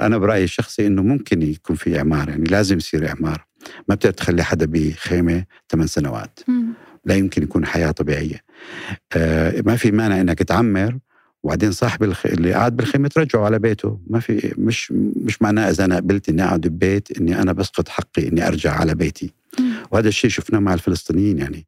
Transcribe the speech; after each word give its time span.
أنا 0.00 0.18
برأيي 0.18 0.44
الشخصي 0.44 0.86
إنه 0.86 1.02
ممكن 1.02 1.42
يكون 1.42 1.76
في 1.76 1.98
إعمار 1.98 2.28
يعني 2.28 2.44
لازم 2.44 2.76
يصير 2.76 3.08
إعمار. 3.08 3.46
ما 3.88 3.94
بتقدر 3.94 4.14
تخلي 4.14 4.42
حدا 4.42 4.66
بخيمة 4.66 5.44
ثمان 5.70 5.86
سنوات. 5.86 6.38
لا 7.04 7.14
يمكن 7.14 7.42
يكون 7.42 7.66
حياة 7.66 7.90
طبيعية. 7.90 8.40
آه 9.12 9.62
ما 9.66 9.76
في 9.76 9.90
مانع 9.90 10.20
إنك 10.20 10.38
تعمر 10.38 10.98
وبعدين 11.42 11.72
صاحب 11.72 12.02
الخ... 12.02 12.26
اللي 12.26 12.52
قاعد 12.52 12.76
بالخيمة 12.76 13.08
ترجعه 13.08 13.44
على 13.44 13.58
بيته. 13.58 14.00
ما 14.06 14.20
في 14.20 14.54
مش 14.58 14.92
مش 15.16 15.42
معناه 15.42 15.70
إذا 15.70 15.84
أنا 15.84 15.96
قبلت 15.96 16.28
إني 16.28 16.44
أقعد 16.44 16.60
ببيت 16.60 17.18
إني 17.18 17.42
أنا 17.42 17.52
بسقط 17.52 17.88
حقي 17.88 18.28
إني 18.28 18.48
أرجع 18.48 18.72
على 18.72 18.94
بيتي. 18.94 19.32
وهذا 19.90 20.08
الشيء 20.08 20.30
شفناه 20.30 20.58
مع 20.58 20.74
الفلسطينيين 20.74 21.38
يعني. 21.38 21.66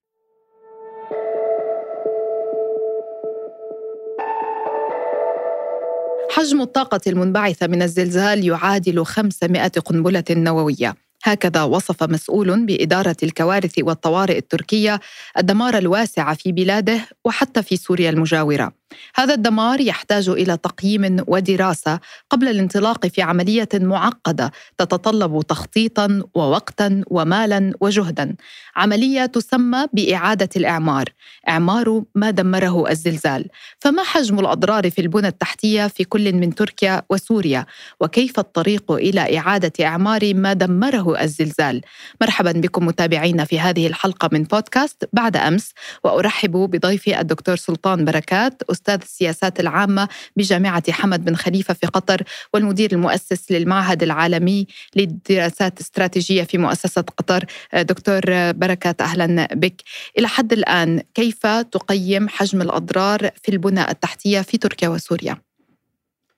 حجم 6.39 6.61
الطاقة 6.61 7.00
المنبعثة 7.07 7.66
من 7.66 7.82
الزلزال 7.82 8.48
يعادل 8.48 9.05
500 9.05 9.68
قنبلة 9.68 10.25
نووية. 10.30 10.95
هكذا 11.24 11.62
وصف 11.62 12.02
مسؤول 12.02 12.66
بإدارة 12.66 13.16
الكوارث 13.23 13.79
والطوارئ 13.79 14.38
التركية 14.38 15.01
الدمار 15.38 15.79
الواسع 15.79 16.34
في 16.34 16.52
بلاده 16.52 17.01
وحتى 17.24 17.62
في 17.62 17.77
سوريا 17.77 18.10
المجاورة. 18.10 18.77
هذا 19.15 19.34
الدمار 19.34 19.80
يحتاج 19.80 20.28
إلى 20.28 20.56
تقييم 20.56 21.16
ودراسة 21.27 22.01
قبل 22.30 22.48
الانطلاق 22.48 23.06
في 23.06 23.23
عملية 23.23 23.69
معقدة 23.74 24.52
تتطلب 24.79 25.42
تخطيطا 25.42 26.23
ووقتا 26.34 27.02
ومالا 27.06 27.73
وجهدا. 27.80 28.37
عملية 28.77 29.27
تسمى 29.27 29.87
بإعادة 29.93 30.48
الإعمار. 30.56 31.05
إعمار 31.48 32.02
ما 32.15 32.30
دمره 32.30 32.91
الزلزال. 32.91 33.48
فما 33.79 34.02
حجم 34.02 34.38
الأضرار 34.38 34.91
في 34.91 35.01
البنى 35.01 35.29
التحتية 35.29 35.87
في 35.87 36.05
كل 36.05 36.32
من 36.32 36.55
تركيا 36.55 37.02
وسوريا؟ 37.10 37.66
وكيف 38.01 38.38
الطريق 38.38 38.93
إلى 38.93 39.38
إعادة 39.38 39.73
إعمار 39.84 40.34
ما 40.34 40.52
دمره 40.52 41.23
الزلزال؟ 41.23 41.80
مرحبا 42.20 42.52
بكم 42.52 42.87
متابعينا 42.87 43.45
في 43.45 43.60
هذه 43.60 43.87
الحلقة 43.87 44.29
من 44.32 44.43
بودكاست 44.43 45.09
بعد 45.12 45.37
أمس 45.37 45.73
وأرحب 46.05 46.52
بضيفي 46.52 47.21
الدكتور 47.21 47.57
سلطان 47.57 48.05
بركات 48.05 48.62
أستاذ 48.79 49.01
السياسات 49.02 49.60
العامة 49.60 50.09
بجامعة 50.37 50.93
حمد 50.93 51.24
بن 51.24 51.37
خليفة 51.37 51.74
في 51.74 51.87
قطر 51.87 52.23
والمدير 52.54 52.93
المؤسس 52.93 53.52
للمعهد 53.52 54.02
العالمي 54.02 54.66
للدراسات 54.96 55.74
الاستراتيجية 55.76 56.43
في 56.43 56.59
مؤسسة 56.59 57.02
قطر 57.02 57.45
دكتور 57.74 58.21
بركات 58.52 59.01
أهلا 59.01 59.49
بك. 59.54 59.82
إلى 60.18 60.29
حد 60.29 60.52
الآن 60.52 61.02
كيف 61.15 61.46
تقيم 61.46 62.29
حجم 62.29 62.62
الأضرار 62.62 63.30
في 63.43 63.52
البنى 63.52 63.90
التحتية 63.90 64.41
في 64.41 64.59
تركيا 64.59 64.88
وسوريا؟ 64.88 65.37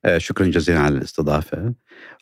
آه، 0.04 0.18
شكرا 0.18 0.46
جزيلا 0.46 0.78
على 0.78 0.98
الاستضافة. 0.98 1.74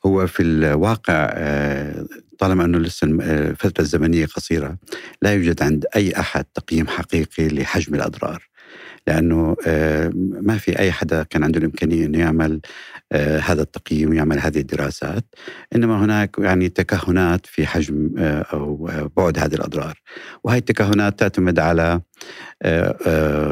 هو 0.06 0.26
في 0.26 0.42
الواقع 0.42 1.30
آه، 1.34 2.04
طالما 2.38 2.64
أنه 2.64 2.78
لسه 2.78 3.04
الفترة 3.06 3.82
الزمنية 3.82 4.26
قصيرة 4.26 4.78
لا 5.22 5.32
يوجد 5.32 5.62
عند 5.62 5.86
أي 5.96 6.12
أحد 6.20 6.44
تقييم 6.44 6.88
حقيقي 6.88 7.48
لحجم 7.48 7.94
الأضرار. 7.94 8.47
لأنه 9.08 9.56
آه، 9.66 10.10
ما 10.14 10.58
في 10.58 10.78
أي 10.78 10.92
حدا 10.92 11.22
كان 11.22 11.44
عنده 11.44 11.58
الإمكانية 11.58 12.06
إنه 12.06 12.18
يعمل 12.18 12.60
آه، 13.12 13.38
هذا 13.38 13.62
التقييم 13.62 14.10
ويعمل 14.10 14.38
هذه 14.38 14.58
الدراسات. 14.58 15.24
إنما 15.74 16.04
هناك 16.04 16.38
يعني 16.38 16.68
تكهنات 16.68 17.46
في 17.46 17.66
حجم 17.66 18.10
آه، 18.18 18.46
أو 18.52 18.90
بعد 19.16 19.38
هذه 19.38 19.54
الأضرار. 19.54 20.02
وهي 20.44 20.58
التكهنات 20.58 21.18
تعتمد 21.18 21.58
على 21.58 22.00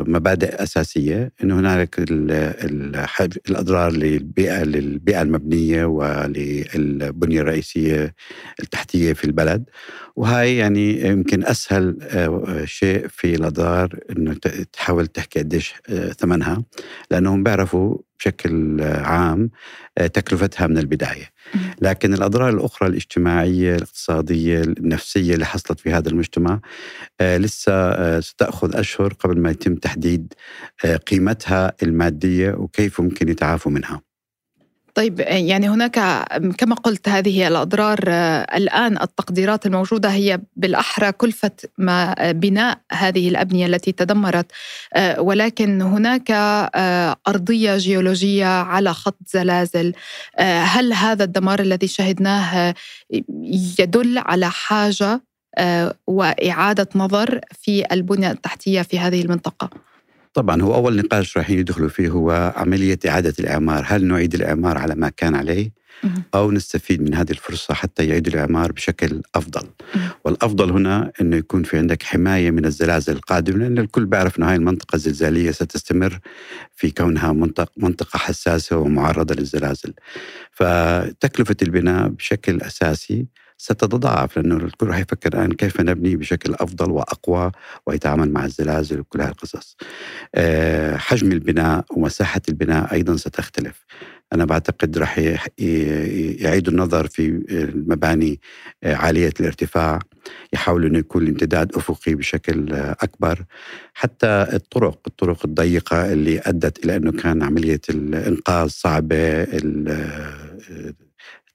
مبادئ 0.09 0.63
أساسية 0.63 1.33
إنه 1.43 1.61
هنالك 1.61 1.99
الأضرار 3.51 3.93
للبيئة 3.93 4.65
للبيئة 4.65 5.23
المبنية 5.23 5.85
وللبنية 5.85 7.41
الرئيسية 7.41 8.15
التحتية 8.61 9.13
في 9.13 9.25
البلد. 9.25 9.65
وهاي 10.17 10.57
يعني 10.57 11.01
يمكن 11.01 11.45
أسهل 11.45 11.99
شيء 12.65 13.07
في 13.09 13.35
الأضرار 13.35 13.99
إنه 14.11 14.35
تحاول 14.73 15.07
تحكي 15.07 15.39
قديش 15.39 15.75
ثمنها 16.19 16.63
لأنهم 17.11 17.43
بيعرفوا 17.43 17.99
بشكل 18.19 18.81
عام 18.83 19.51
تكلفتها 19.97 20.67
من 20.67 20.79
البداية. 20.79 21.31
لكن 21.81 22.15
الأضرار 22.15 22.49
الأخرى 22.49 22.89
الاجتماعية 22.89 23.77
الاقتصادية 23.77 24.61
النفسية 24.61 25.35
اللي 25.35 25.47
حصلت 25.47 25.81
في 25.81 25.93
هذا 25.93 26.09
المجتمع 26.09 26.61
لسه 27.21 28.21
ستأخذ 28.21 28.77
أشهر 28.77 29.13
قبل 29.13 29.41
ما 29.41 29.51
يتم 29.51 29.75
تحديد 29.75 30.35
قيمتها 31.11 31.73
المادية 31.83 32.51
وكيف 32.51 33.01
ممكن 33.01 33.29
يتعافوا 33.29 33.73
منها. 33.73 34.06
طيب 34.97 35.21
يعني 35.21 35.69
هناك 35.69 35.95
كما 36.59 36.75
قلت 36.75 37.09
هذه 37.09 37.49
الأضرار 37.49 37.99
الآن 38.55 39.03
التقديرات 39.03 39.67
الموجودة 39.67 40.09
هي 40.09 40.41
بالأحرى 40.57 41.13
كلفة 41.13 41.51
ما 41.79 42.15
بناء 42.33 42.79
هذه 42.93 43.29
الأبنية 43.29 43.67
التي 43.67 43.93
تدمرت 43.93 44.47
ولكن 45.19 45.83
هناك 45.83 46.31
أرضية 47.29 47.77
جيولوجية 47.77 48.47
على 48.47 48.95
خط 48.95 49.19
زلازل 49.27 49.93
هل 50.39 50.93
هذا 50.93 51.25
الدمار 51.25 51.61
الذي 51.61 51.87
شهدناه 51.87 52.75
يدل 53.79 54.19
على 54.19 54.51
حاجة 54.51 55.21
وإعادة 56.07 56.89
نظر 56.95 57.41
في 57.61 57.85
البنية 57.93 58.31
التحتية 58.31 58.83
في 58.83 58.99
هذه 58.99 59.23
المنطقة؟ 59.23 59.71
طبعا 60.37 60.63
هو 60.63 60.75
أول 60.75 60.97
نقاش 60.97 61.37
راح 61.37 61.51
يدخلوا 61.51 61.89
فيه 61.89 62.09
هو 62.09 62.53
عملية 62.57 62.99
إعادة 63.09 63.35
الإعمار. 63.39 63.85
هل 63.87 64.05
نعيد 64.05 64.35
الإعمار 64.35 64.79
على 64.79 64.95
ما 64.95 65.09
كان 65.09 65.35
عليه؟ 65.35 65.71
أو 66.35 66.51
نستفيد 66.53 67.03
من 67.03 67.15
هذه 67.15 67.31
الفرصة 67.31 67.75
حتى 67.75 68.07
يعيد 68.07 68.27
الإعمار 68.27 68.73
بشكل 68.73 69.23
أفضل. 69.35 69.69
والأفضل 70.25 70.71
هنا 70.71 71.13
أنه 71.21 71.37
يكون 71.37 71.63
في 71.63 71.79
عندك 71.79 72.03
حماية 72.03 72.51
من 72.51 72.65
الزلازل 72.65 73.13
القادمة 73.13 73.59
لأن 73.59 73.79
الكل 73.79 74.07
بيعرف 74.07 74.39
أنه 74.39 74.51
هاي 74.51 74.57
المنطقة 74.57 74.97
الزلزالية 74.97 75.51
ستستمر 75.51 76.19
في 76.77 76.91
كونها 76.91 77.33
منطقة, 77.33 77.73
منطقة 77.77 78.19
حساسة 78.19 78.79
ومعرضة 78.79 79.35
للزلازل. 79.35 79.95
فتكلفة 80.53 81.57
البناء 81.63 82.09
بشكل 82.09 82.63
أساسي 82.63 83.27
ستتضاعف 83.59 84.37
لأنه 84.37 84.57
الكل 84.57 84.87
راح 84.87 84.99
يفكر 84.99 85.35
الآن 85.35 85.53
كيف 85.53 85.81
نبني 85.81 86.17
بشكل 86.17 86.55
أفضل 86.55 86.91
وأقوى 86.91 87.53
ويتعامل 87.87 88.33
مع 88.33 88.45
الزلازل 88.45 89.01
وكل 89.01 89.21
هذه 89.21 89.29
القصص 89.29 89.77
آه، 90.35 90.97
حجم 90.97 91.33
البناء 91.33 91.85
ومساحة 91.91 92.41
البناء 92.49 92.93
أيضا 92.93 93.17
ستختلف. 93.17 93.85
أنا 94.33 94.45
بعتقد 94.45 94.99
راح 94.99 95.19
يعيدوا 96.39 96.73
النظر 96.73 97.07
في 97.07 97.27
المباني 97.51 98.41
آه، 98.85 98.95
عالية 98.95 99.33
الارتفاع 99.41 99.99
يحاولوا 100.53 100.89
أنه 100.89 100.99
يكون 100.99 101.23
الامتداد 101.23 101.77
أفقي 101.77 102.15
بشكل 102.15 102.73
أكبر. 102.75 103.45
حتى 103.95 104.47
الطرق 104.53 105.01
الطرق 105.07 105.45
الضيقة 105.45 106.13
اللي 106.13 106.41
أدت 106.41 106.85
إلى 106.85 106.97
أنه 106.97 107.13
كان 107.13 107.43
عملية 107.43 107.81
الإنقاذ 107.91 108.69
صعبة 108.69 109.47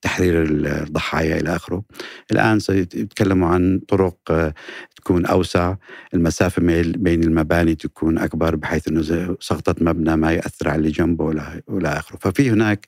تحرير 0.01 0.44
الضحايا 0.44 1.39
إلى 1.39 1.56
آخره. 1.56 1.84
الآن 2.31 2.59
سيتكلموا 2.59 3.47
عن 3.47 3.79
طرق 3.88 4.17
آه، 4.31 4.53
تكون 4.95 5.25
أوسع، 5.25 5.75
المسافة 6.13 6.62
بين 6.81 7.23
المباني 7.23 7.75
تكون 7.75 8.17
أكبر 8.17 8.56
بحيث 8.56 8.88
إنه 8.88 9.01
سقطت 9.40 9.81
مبنى 9.81 10.16
ما 10.16 10.31
ياثر 10.31 10.69
على 10.69 10.78
اللي 10.78 10.91
جنبه 10.91 11.25
والى 11.67 11.88
آخره، 11.88 12.17
ففي 12.17 12.51
هناك 12.51 12.88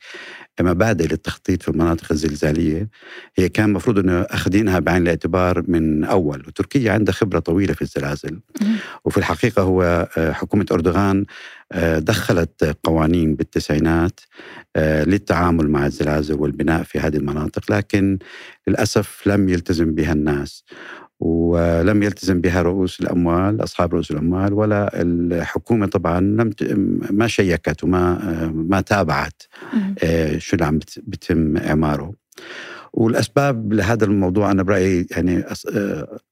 مبادئ 0.62 1.08
للتخطيط 1.08 1.62
في 1.64 1.68
المناطق 1.68 2.12
الزلزالية. 2.12 2.90
هي 3.36 3.50
كان 3.50 3.66
المفروض 3.66 4.00
إنه 4.00 4.22
أخذينها 4.22 4.80
بعين 4.80 5.02
الاعتبار 5.02 5.64
من 5.68 6.04
أول، 6.04 6.44
وتركيا 6.48 6.92
عندها 6.92 7.14
خبرة 7.14 7.40
طويلة 7.40 7.74
في 7.74 7.82
الزلازل. 7.82 8.40
وفي 9.06 9.18
الحقيقة 9.18 9.62
هو 9.62 10.10
آه، 10.18 10.32
حكومة 10.32 10.66
أردوغان 10.72 11.26
آه، 11.72 12.00
دخلت 12.00 12.78
قوانين 12.84 13.36
بالتسعينات 13.36 14.20
للتعامل 14.78 15.70
مع 15.70 15.86
الزلازل 15.86 16.36
والبناء 16.36 16.84
في 16.84 17.00
هذه 17.08 17.18
المناطق 17.18 17.72
لكن 17.72 18.20
للأسف 18.68 19.28
لم 19.28 19.50
يلتزم 19.50 19.96
بها 19.96 20.14
الناس. 20.14 20.64
ولم 21.20 22.04
يلتزم 22.04 22.42
بها 22.42 22.62
رؤوس 22.62 23.02
الأموال 23.02 23.64
أصحاب 23.64 23.94
رؤوس 23.94 24.12
الأموال 24.12 24.54
ولا 24.54 25.02
الحكومة 25.02 25.86
طبعا 25.86 26.20
لم 26.20 26.50
ما 27.10 27.28
شيكت 27.28 27.84
وما 27.84 28.30
آه، 28.30 28.48
ما 28.48 28.82
تابعت 28.82 29.44
شو 30.38 30.56
اللي 30.56 30.66
عم 30.66 30.80
بتم 30.98 31.58
إعماره. 31.58 32.14
والأسباب 32.94 33.74
لهذا 33.74 34.06
الموضوع 34.06 34.52
أنا 34.52 34.64
برأيي 34.64 35.08
يعني 35.12 35.44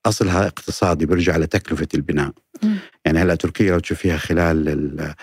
أصلها 0.05 0.47
اقتصادي 0.47 1.05
برجع 1.05 1.37
لتكلفة 1.37 1.87
البناء. 1.95 2.31
يعني 3.05 3.19
هلأ 3.19 3.35
تركيا 3.35 3.71
لو 3.71 3.79
تشوفيها 3.79 4.17
خلال 4.17 4.69
ال 4.69 5.13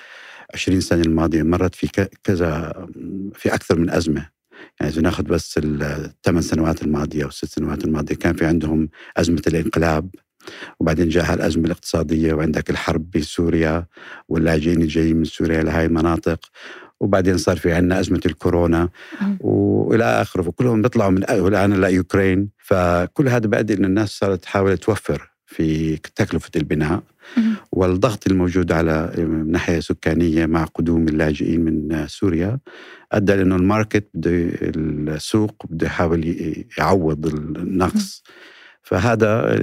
20 0.54 0.80
سنة 0.80 1.00
الماضية 1.00 1.42
مرت 1.42 1.74
في 1.74 2.08
كذا 2.24 2.72
في 3.34 3.54
أكثر 3.54 3.78
من 3.78 3.90
أزمة. 3.90 4.37
يعني 4.80 4.92
إذا 4.92 5.02
ناخذ 5.02 5.22
بس 5.22 5.60
الثمان 5.64 6.42
سنوات 6.42 6.82
الماضية 6.82 7.22
أو 7.22 7.28
الست 7.28 7.44
سنوات 7.44 7.84
الماضية 7.84 8.14
كان 8.14 8.34
في 8.34 8.46
عندهم 8.46 8.88
أزمة 9.16 9.42
الإنقلاب 9.46 10.10
وبعدين 10.80 11.08
جاء 11.08 11.34
الأزمة 11.34 11.64
الاقتصادية 11.64 12.34
وعندك 12.34 12.70
الحرب 12.70 13.10
بسوريا 13.10 13.86
واللاجئين 14.28 14.82
الجايين 14.82 15.16
من 15.16 15.24
سوريا 15.24 15.62
لهي 15.62 15.86
المناطق 15.86 16.40
وبعدين 17.00 17.38
صار 17.38 17.56
في 17.56 17.72
عندنا 17.72 18.00
أزمة 18.00 18.20
الكورونا. 18.26 18.88
وإلى 19.40 20.04
آخره 20.04 20.42
فكلهم 20.42 20.82
بيطلعوا 20.82 21.10
من 21.10 21.24
الان 21.30 21.72
لاوكرين 21.72 22.48
فكل 22.58 23.28
هذا 23.28 23.46
بيؤدي 23.46 23.74
إن 23.74 23.84
الناس 23.84 24.08
صارت 24.10 24.42
تحاول 24.42 24.78
توفر. 24.78 25.30
في 25.50 25.96
تكلفة 25.96 26.50
البناء 26.56 27.02
والضغط 27.72 28.26
الموجود 28.26 28.72
على 28.72 29.12
من 29.18 29.50
ناحية 29.52 29.80
سكانية 29.80 30.46
مع 30.46 30.64
قدوم 30.64 31.08
اللاجئين 31.08 31.60
من 31.64 32.06
سوريا 32.06 32.58
أدى 33.12 33.34
لأنه 33.34 33.56
ال 33.56 33.64
market 33.64 34.08
بده 34.14 34.30
السوق 35.14 35.66
بده 35.70 35.86
يحاول 35.86 36.36
يعوض 36.78 37.26
النقص. 37.26 38.22
فهذا 38.82 39.54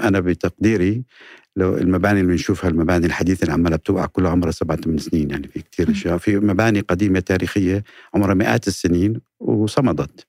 أنا 0.00 0.20
بتقديري 0.20 1.02
لو 1.56 1.76
المباني 1.76 2.20
اللي 2.20 2.32
بنشوفها 2.32 2.70
المباني 2.70 3.06
الحديثة 3.06 3.42
اللي 3.42 3.52
عمالها 3.52 3.76
بتوقع 3.76 4.06
كلها 4.06 4.30
عمرها 4.30 4.50
سبعة 4.50 4.76
ثمان 4.80 4.98
سنين 4.98 5.30
يعني 5.30 5.48
في 5.48 5.62
كثير 5.72 5.90
أشياء. 5.90 6.18
في 6.18 6.36
مباني 6.36 6.80
قديمة 6.80 7.20
تاريخية 7.20 7.84
عمرها 8.14 8.34
مئات 8.34 8.68
السنين 8.68 9.20
وصمدت. 9.40 10.27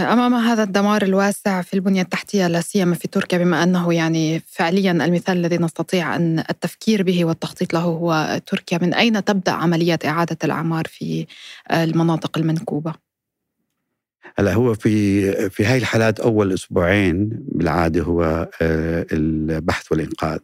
أمام 0.00 0.34
هذا 0.34 0.62
الدمار 0.62 1.02
الواسع 1.02 1.62
في 1.62 1.74
البنية 1.74 2.02
التحتية 2.02 2.46
لا 2.46 2.60
سيما 2.60 2.94
في 2.94 3.08
تركيا 3.08 3.38
بما 3.38 3.62
أنه 3.62 3.94
يعني 3.94 4.42
فعليا 4.46 4.92
المثال 4.92 5.36
الذي 5.36 5.58
نستطيع 5.58 6.16
أن 6.16 6.38
التفكير 6.38 7.02
به 7.02 7.24
والتخطيط 7.24 7.74
له 7.74 7.80
هو 7.80 8.40
تركيا 8.46 8.78
من 8.82 8.94
أين 8.94 9.24
تبدأ 9.24 9.52
عملية 9.52 9.98
إعادة 10.04 10.36
الأعمار 10.44 10.84
في 10.86 11.26
المناطق 11.72 12.38
المنكوبة؟ 12.38 12.94
هلا 14.38 14.52
هو 14.52 14.74
في 14.74 15.50
في 15.50 15.64
هاي 15.64 15.78
الحالات 15.78 16.20
أول 16.20 16.52
أسبوعين 16.52 17.28
بالعادة 17.32 18.02
هو 18.02 18.48
آه، 18.62 19.06
البحث 19.12 19.92
والإنقاذ 19.92 20.38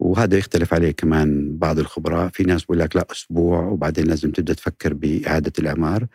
وهذا 0.00 0.36
يختلف 0.38 0.74
عليه 0.74 0.90
كمان 0.90 1.58
بعض 1.58 1.78
الخبراء. 1.78 2.28
في 2.28 2.44
ناس 2.44 2.62
بيقول 2.62 2.78
لك 2.78 2.96
لا 2.96 3.06
أسبوع 3.12 3.60
وبعدين 3.64 4.06
لازم 4.06 4.30
تبدأ 4.32 4.54
تفكر 4.54 4.94
بإعادة 4.94 5.52
الإعمار. 5.58 6.06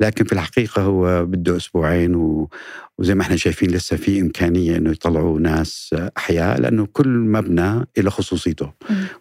لكن 0.00 0.24
في 0.24 0.32
الحقيقة 0.32 0.82
هو 0.82 1.26
بده 1.26 1.56
أسبوعين 1.56 2.14
و... 2.14 2.48
وزي 2.98 3.14
ما 3.14 3.22
إحنا 3.22 3.36
شايفين 3.36 3.70
لسه 3.70 3.96
في 3.96 4.20
إمكانية 4.20 4.76
أنه 4.76 4.90
يطلعوا 4.90 5.40
ناس 5.40 5.94
أحياء 6.16 6.60
لأنه 6.60 6.86
كل 6.92 7.08
مبنى 7.08 7.86
له 7.98 8.10
خصوصيته. 8.10 8.72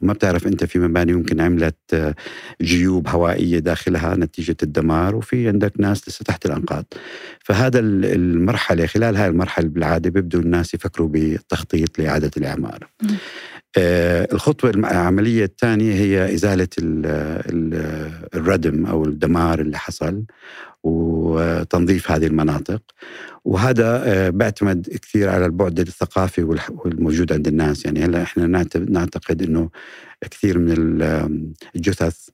وما 0.01 0.13
بتعرف 0.13 0.47
أنت 0.47 0.63
في 0.63 0.79
مباني 0.79 1.13
ممكن 1.13 1.41
عملت 1.41 2.13
جيوب 2.61 3.07
هوائية 3.07 3.59
داخلها 3.59 4.15
نتيجة 4.15 4.57
الدمار 4.63 5.15
وفي 5.15 5.47
عندك 5.47 5.73
ناس 5.79 6.09
لسه 6.09 6.23
تحت 6.23 6.45
الأنقاض. 6.45 6.85
فهذا 7.39 7.79
المرحلة 7.79 8.85
خلال 8.85 9.15
هاي 9.17 9.27
المرحلة 9.27 9.67
بالعادة 9.67 10.09
بيبدوا 10.09 10.41
الناس 10.41 10.73
يفكروا 10.73 11.07
بالتخطيط 11.07 11.99
لإعادة 11.99 12.31
الإعمار. 12.37 12.89
آه، 13.03 13.05
الخطوة 13.77 14.69
العملية 14.69 15.45
الثانية 15.45 15.93
هي 15.93 16.33
إزالة 16.33 16.67
الردم 18.35 18.85
أو 18.85 19.05
الدمار 19.05 19.61
اللي 19.61 19.77
حصل 19.77 20.23
وتنظيف 20.83 22.11
هذه 22.11 22.27
المناطق. 22.27 22.81
وهذا 23.45 24.03
آه، 24.05 24.29
بيعتمد 24.29 24.87
كثير 25.01 25.29
على 25.29 25.45
البعد 25.45 25.79
الثقافي 25.79 26.43
والموجود 26.69 27.33
عند 27.33 27.47
الناس. 27.47 27.85
يعني 27.85 28.05
هلأ 28.05 28.23
إحنا 28.23 28.65
نعتقد 28.75 29.41
إنه 29.41 29.69
كثير 30.31 30.59
من 30.59 31.01
الجثث 31.75 32.29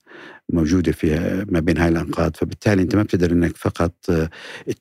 موجودة 0.50 0.92
في 0.92 1.46
ما 1.50 1.60
بين 1.60 1.78
هاي 1.78 1.90
الأنقاض. 1.90 2.36
فبالتالي 2.38 2.82
أنت 2.82 2.96
ما 2.96 3.04
بتقدر 3.04 3.32
إنك 3.32 3.58
فقط 3.58 3.94
آه، 4.10 4.30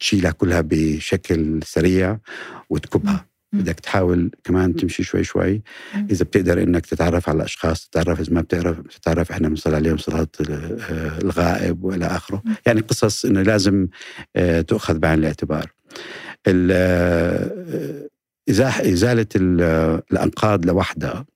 تشيلها 0.00 0.30
كلها 0.30 0.60
بشكل 0.60 1.60
سريع 1.64 2.18
وتكبها. 2.70 3.35
بدك 3.52 3.80
تحاول 3.80 4.30
كمان 4.44 4.76
تمشي 4.76 5.02
شوي 5.02 5.24
شوي. 5.24 5.62
إذا 6.10 6.24
بتقدر 6.24 6.62
إنك 6.62 6.86
تتعرف 6.86 7.28
على 7.28 7.36
الأشخاص 7.36 7.88
تتعرف 7.88 8.20
إذا 8.20 8.32
ما 8.34 8.40
بتعرف 8.40 8.80
تتعرف 8.80 9.30
إحنا 9.30 9.48
بنصلي 9.48 9.76
عليهم 9.76 9.96
صلاة 9.96 10.28
آه، 10.50 11.18
الغائب 11.18 11.84
وإلى 11.84 12.06
آخره. 12.06 12.42
يعني 12.66 12.80
قصص 12.80 13.24
إنه 13.24 13.42
لازم 13.42 13.88
آه، 14.36 14.60
تؤخذ 14.60 14.98
بعين 14.98 15.18
الاعتبار. 15.18 15.72
آه، 16.48 18.08
إزالة 18.80 19.26
الأنقاض 19.36 20.66
لوحدها 20.66 21.26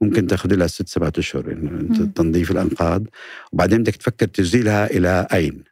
ممكن 0.00 0.26
تاخذ 0.26 0.54
لها 0.54 0.66
ست 0.66 0.88
سبعة 0.88 1.12
أشهر. 1.18 1.52
انه 1.52 2.06
تنظيف 2.14 2.50
الأنقاض. 2.50 3.06
وبعدين 3.52 3.78
بدك 3.82 3.96
تفكر 3.96 4.26
تزيلها 4.26 4.86
إلى 4.90 5.28
أين؟ 5.32 5.64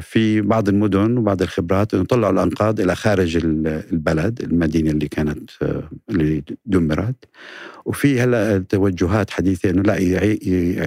في 0.00 0.40
بعض 0.40 0.68
المدن 0.68 1.16
وبعض 1.18 1.42
الخبرات 1.42 1.94
إنه 1.94 2.04
طلعوا 2.04 2.32
الأنقاض 2.32 2.80
إلى 2.80 2.94
خارج 2.96 3.36
البلد 3.92 4.42
المدينة 4.42 4.90
اللي 4.90 5.08
كانت 5.08 5.50
آه، 5.62 5.90
اللي 6.10 6.44
دمرت. 6.66 7.24
وفي 7.84 8.20
هلا 8.20 8.58
توجهات 8.58 9.30
حديثة 9.30 9.70
إنه 9.70 9.82
لا 9.82 9.96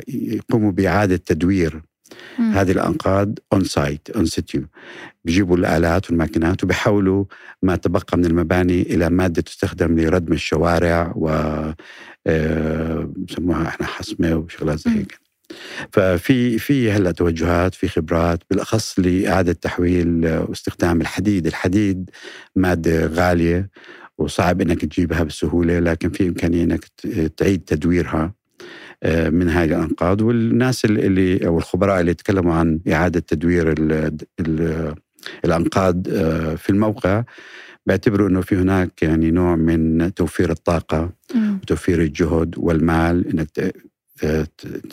يقوموا 0.07 0.71
بإعادة 0.71 1.17
تدوير 1.17 1.81
مم. 2.39 2.51
هذه 2.51 2.71
الأنقاض 2.71 3.39
on 3.53 3.63
site 3.63 4.09
in 4.09 4.25
situ 4.25 4.63
بيجيبوا 5.25 5.57
الآلات 5.57 6.09
والماكينات 6.09 6.63
وبيحولوا 6.63 7.25
ما 7.63 7.75
تبقى 7.75 8.17
من 8.17 8.25
المباني 8.25 8.81
إلى 8.81 9.09
مادة 9.09 9.41
تستخدم 9.41 9.99
لردم 9.99 10.33
الشوارع 10.33 11.13
و 11.15 11.29
آه، 12.27 13.09
بسموها 13.17 13.67
إحنا 13.67 13.85
حصمة 13.85 14.35
وشغلات 14.35 14.79
زي 14.79 14.91
هيك 14.91 15.19
ففي 15.91 16.59
في 16.59 16.91
هلأ 16.91 17.11
توجهات 17.11 17.75
في 17.75 17.87
خبرات 17.87 18.39
بالأخص 18.49 18.99
لإعادة 18.99 19.53
تحويل 19.53 20.27
واستخدام 20.27 21.01
الحديد، 21.01 21.47
الحديد 21.47 22.09
مادة 22.55 23.05
غالية 23.05 23.69
وصعب 24.17 24.61
إنك 24.61 24.85
تجيبها 24.85 25.23
بسهولة 25.23 25.79
لكن 25.79 26.09
في 26.09 26.27
إمكانية 26.27 26.63
إنك 26.63 26.85
تعيد 27.37 27.59
تدويرها 27.61 28.33
آه، 29.03 29.29
من 29.29 29.49
هاي 29.49 29.65
الأنقاض. 29.65 30.21
والناس 30.21 30.85
اللي 30.85 31.47
أو 31.47 31.57
الخبراء 31.57 31.99
اللي 32.01 32.13
تكلموا 32.13 32.53
عن 32.53 32.79
إعادة 32.91 33.19
تدوير 33.19 33.71
ال 33.71 34.17
ال 34.39 34.93
الأنقاض 35.45 36.07
آه، 36.09 36.55
في 36.55 36.69
الموقع 36.69 37.23
بيعتبروا 37.85 38.29
إنه 38.29 38.41
في 38.41 38.55
هناك 38.55 39.03
يعني 39.03 39.31
نوع 39.31 39.55
من 39.55 40.13
توفير 40.13 40.51
الطاقة 40.51 41.11
وتوفير 41.35 42.01
الجهد 42.01 42.55
والمال 42.57 43.27
إنك 43.27 43.73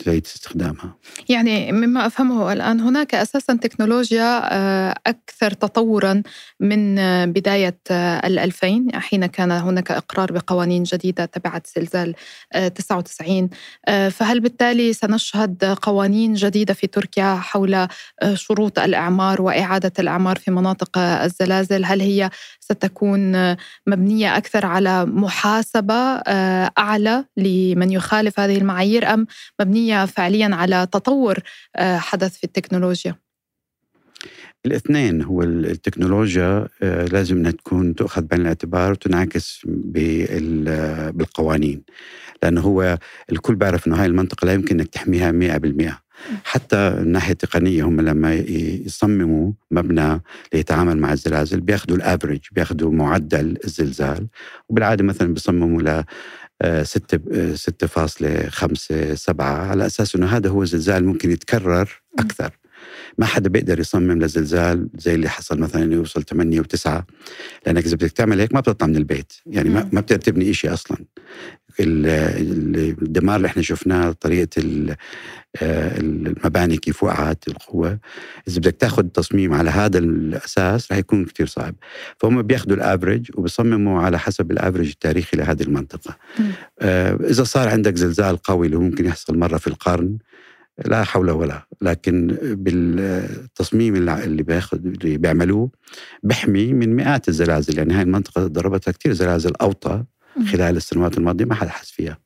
تعيد 0.03 0.25
استخدامها. 0.25 0.95
يعني 1.29 1.71
مما 1.71 2.05
أفهمه 2.05 2.53
الآن 2.53 2.79
هناك 2.79 3.15
أساسا 3.15 3.53
تكنولوجيا 3.53 4.53
آه، 4.53 4.95
أكثر 5.07 5.51
تطورا 5.51 6.23
من 6.59 6.95
بداية 7.31 7.79
آه، 7.91 8.27
الألفين 8.27 8.95
حين 8.95 9.25
كان 9.25 9.51
هناك 9.51 9.91
إقرار 9.91 10.31
بقوانين 10.31 10.83
جديدة 10.83 11.25
تبعت 11.25 11.67
زلزال 11.75 12.15
99 12.75 13.49
آه، 13.87 14.09
فهل 14.09 14.39
بالتالي 14.39 14.93
سنشهد 14.93 15.65
قوانين 15.65 16.33
جديدة 16.33 16.73
في 16.73 16.87
تركيا 16.87 17.35
حول 17.35 17.87
شروط 18.33 18.79
الإعمار 18.79 19.41
وإعادة 19.41 19.93
الإعمار 19.99 20.37
في 20.37 20.51
مناطق 20.51 20.97
الزلازل؟ 20.97 21.85
هل 21.85 22.01
هي 22.01 22.29
ستكون 22.59 23.55
مبنية 23.87 24.37
أكثر 24.37 24.65
على 24.65 25.05
محاسبة 25.05 25.93
أعلى 26.77 27.25
لمن 27.37 27.91
يخالف 27.91 28.39
هذه 28.39 28.57
المعايير 28.57 29.14
أم 29.15 29.27
مبنية 29.61 30.05
فعليا 30.05 30.49
على 30.55 30.87
تطور 30.91 31.39
آه، 31.75 31.97
حدث 31.97 32.37
في 32.37 32.43
التكنولوجيا؟ 32.43 33.15
الاثنين 34.65 35.21
هو 35.21 35.43
التكنولوجيا 35.43 36.67
آه، 36.83 37.05
لازم 37.05 37.37
إنها 37.37 37.51
تكون 37.51 37.95
تؤخذ 37.95 38.21
بعين 38.21 38.41
الاعتبار 38.41 38.91
وتنعكس 38.91 39.61
بالقوانين. 41.13 41.83
لأنه 42.43 42.61
هو 42.61 42.97
الكل 43.31 43.55
بيعرف 43.55 43.87
إنه 43.87 43.95
هاي 44.01 44.05
المنطقة 44.05 44.45
لا 44.45 44.53
يمكن 44.53 44.79
إنك 44.79 44.87
تحميها 44.87 45.31
100% 45.31 46.05
حتى 46.43 46.77
الناحية 46.77 47.31
التقنية 47.31 47.83
هم 47.83 48.01
لما 48.01 48.33
يصمموا 48.85 49.51
مبنى 49.71 50.21
ليتعامل 50.53 50.97
مع 50.97 51.13
الزلازل 51.13 51.61
بياخذوا 51.61 51.97
الأفريج 51.97 52.41
بياخذوا 52.51 52.91
معدل 52.91 53.57
الزلزال. 53.63 54.27
وبالعادة 54.69 55.03
مثلا 55.03 55.33
بيصمموا 55.33 55.81
ل 55.81 55.87
6 55.87 56.05
6.5 56.63 59.13
7 59.13 59.45
على 59.45 59.85
أساس 59.85 60.15
إنه 60.15 60.27
هذا 60.27 60.49
هو 60.49 60.65
زلزال 60.65 61.05
ممكن 61.05 61.31
يتكرر 61.31 62.01
أكثر. 62.19 62.51
ما 63.17 63.25
حدا 63.25 63.49
بيقدر 63.49 63.79
يصمم 63.79 64.23
لزلزال 64.23 64.87
زي 64.97 65.15
اللي 65.15 65.29
حصل 65.29 65.59
مثلا 65.59 65.93
يوصل 65.93 66.23
8 66.23 66.61
و9 66.61 66.89
لأنك 67.65 67.85
إذا 67.85 67.95
بدك 67.95 68.11
تعمل 68.11 68.39
هيك 68.39 68.53
ما 68.53 68.59
بتطلع 68.59 68.87
من 68.87 68.95
البيت. 68.95 69.33
يعني 69.45 69.69
ما 69.69 69.89
ما 69.91 70.01
بتقدر 70.01 70.21
تبني 70.21 70.53
شيء 70.53 70.73
أصلا. 70.73 70.97
الدمار 71.79 73.35
اللي 73.35 73.47
إحنا 73.47 73.61
شفناه 73.61 74.11
طريقة 74.11 74.61
آه، 75.61 75.99
المباني 75.99 76.77
كيف 76.77 77.03
وقعت 77.03 77.47
القوة. 77.47 77.99
إذا 78.47 78.59
بدك 78.59 78.75
تاخذ 78.75 79.03
تصميم 79.03 79.53
على 79.53 79.69
هذا 79.69 79.97
الأساس 79.97 80.91
رح 80.91 80.97
يكون 80.97 81.25
كثير 81.25 81.45
صعب. 81.47 81.75
فهم 82.17 82.41
بياخذوا 82.41 82.77
الافرج 82.77 83.31
وبيصمموا 83.35 84.01
على 84.01 84.19
حسب 84.19 84.51
الافرج 84.51 84.87
التاريخي 84.87 85.37
لهذه 85.37 85.63
المنطقة. 85.63 86.17
آه، 86.79 87.17
إذا 87.29 87.43
صار 87.43 87.69
عندك 87.69 87.95
زلزال 87.95 88.37
قوي 88.37 88.65
اللي 88.65 88.77
ممكن 88.77 89.05
يحصل 89.05 89.37
مرة 89.37 89.57
في 89.57 89.67
القرن 89.67 90.17
لا 90.85 91.03
حول 91.03 91.31
ولا. 91.31 91.67
لكن 91.81 92.37
بالتصميم 92.41 93.95
اللي 93.95 94.43
بياخذ 94.43 94.77
اللي 94.77 95.17
بيعملوه 95.17 95.69
بحمي 96.23 96.73
من 96.73 96.95
مئات 96.95 97.27
الزلازل. 97.27 97.77
يعني 97.77 97.93
هاي 97.93 98.01
المنطقة 98.01 98.47
ضربتها 98.47 98.91
كثير 98.91 99.13
زلازل 99.13 99.53
أوطى 99.61 100.03
خلال 100.51 100.77
السنوات 100.77 101.17
الماضية 101.17 101.45
ما 101.45 101.55
حدا 101.55 101.69
حس 101.69 101.91
فيها. 101.91 102.17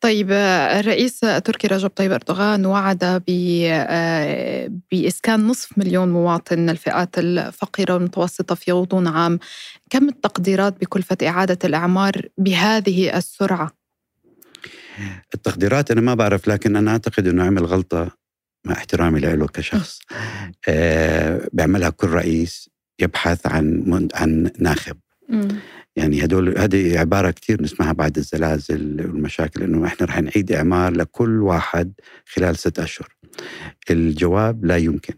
طيب 0.00 0.32
الرئيس 0.32 1.24
التركي 1.24 1.66
رجب 1.66 1.88
طيب 1.88 2.12
أردوغان 2.12 2.66
وعد 2.66 3.22
بإسكان 4.92 5.46
نصف 5.46 5.78
مليون 5.78 6.08
مواطن 6.08 6.58
من 6.58 6.70
الفئات 6.70 7.18
الفقيرة 7.18 7.94
والمتوسطة 7.94 8.54
في 8.54 8.72
غضون 8.72 9.06
عام، 9.06 9.38
كم 9.90 10.08
التقديرات 10.08 10.80
بكلفة 10.80 11.16
إعادة 11.22 11.58
الإعمار 11.64 12.28
بهذه 12.38 13.16
السرعة؟ 13.16 13.83
التقديرات 15.34 15.90
أنا 15.90 16.00
ما 16.00 16.14
بعرف 16.14 16.48
لكن 16.48 16.76
أنا 16.76 16.90
أعتقد 16.90 17.28
إنه 17.28 17.44
عمل 17.44 17.64
غلطة 17.64 18.10
مع 18.66 18.72
احترامي 18.72 19.20
له 19.20 19.46
كشخص. 19.46 19.98
آه. 20.68 21.48
بيعملها 21.52 21.90
كل 21.90 22.08
رئيس 22.08 22.68
يبحث 23.00 23.46
عن 23.46 24.08
عن 24.14 24.50
ناخب. 24.58 24.96
يعني 25.96 26.24
هدول 26.24 26.58
هذه 26.58 26.98
عبارة 26.98 27.30
كثير 27.30 27.62
نسمعها 27.62 27.92
بعد 27.92 28.16
الزلازل 28.16 29.00
والمشاكل 29.00 29.62
إنه 29.62 29.86
إحنا 29.86 30.06
رح 30.06 30.20
نعيد 30.20 30.52
إعمار 30.52 30.92
لكل 30.92 31.42
واحد 31.42 31.92
خلال 32.26 32.58
ست 32.58 32.78
أشهر. 32.78 33.08
الجواب 33.90 34.64
لا 34.64 34.76
يمكن. 34.76 35.14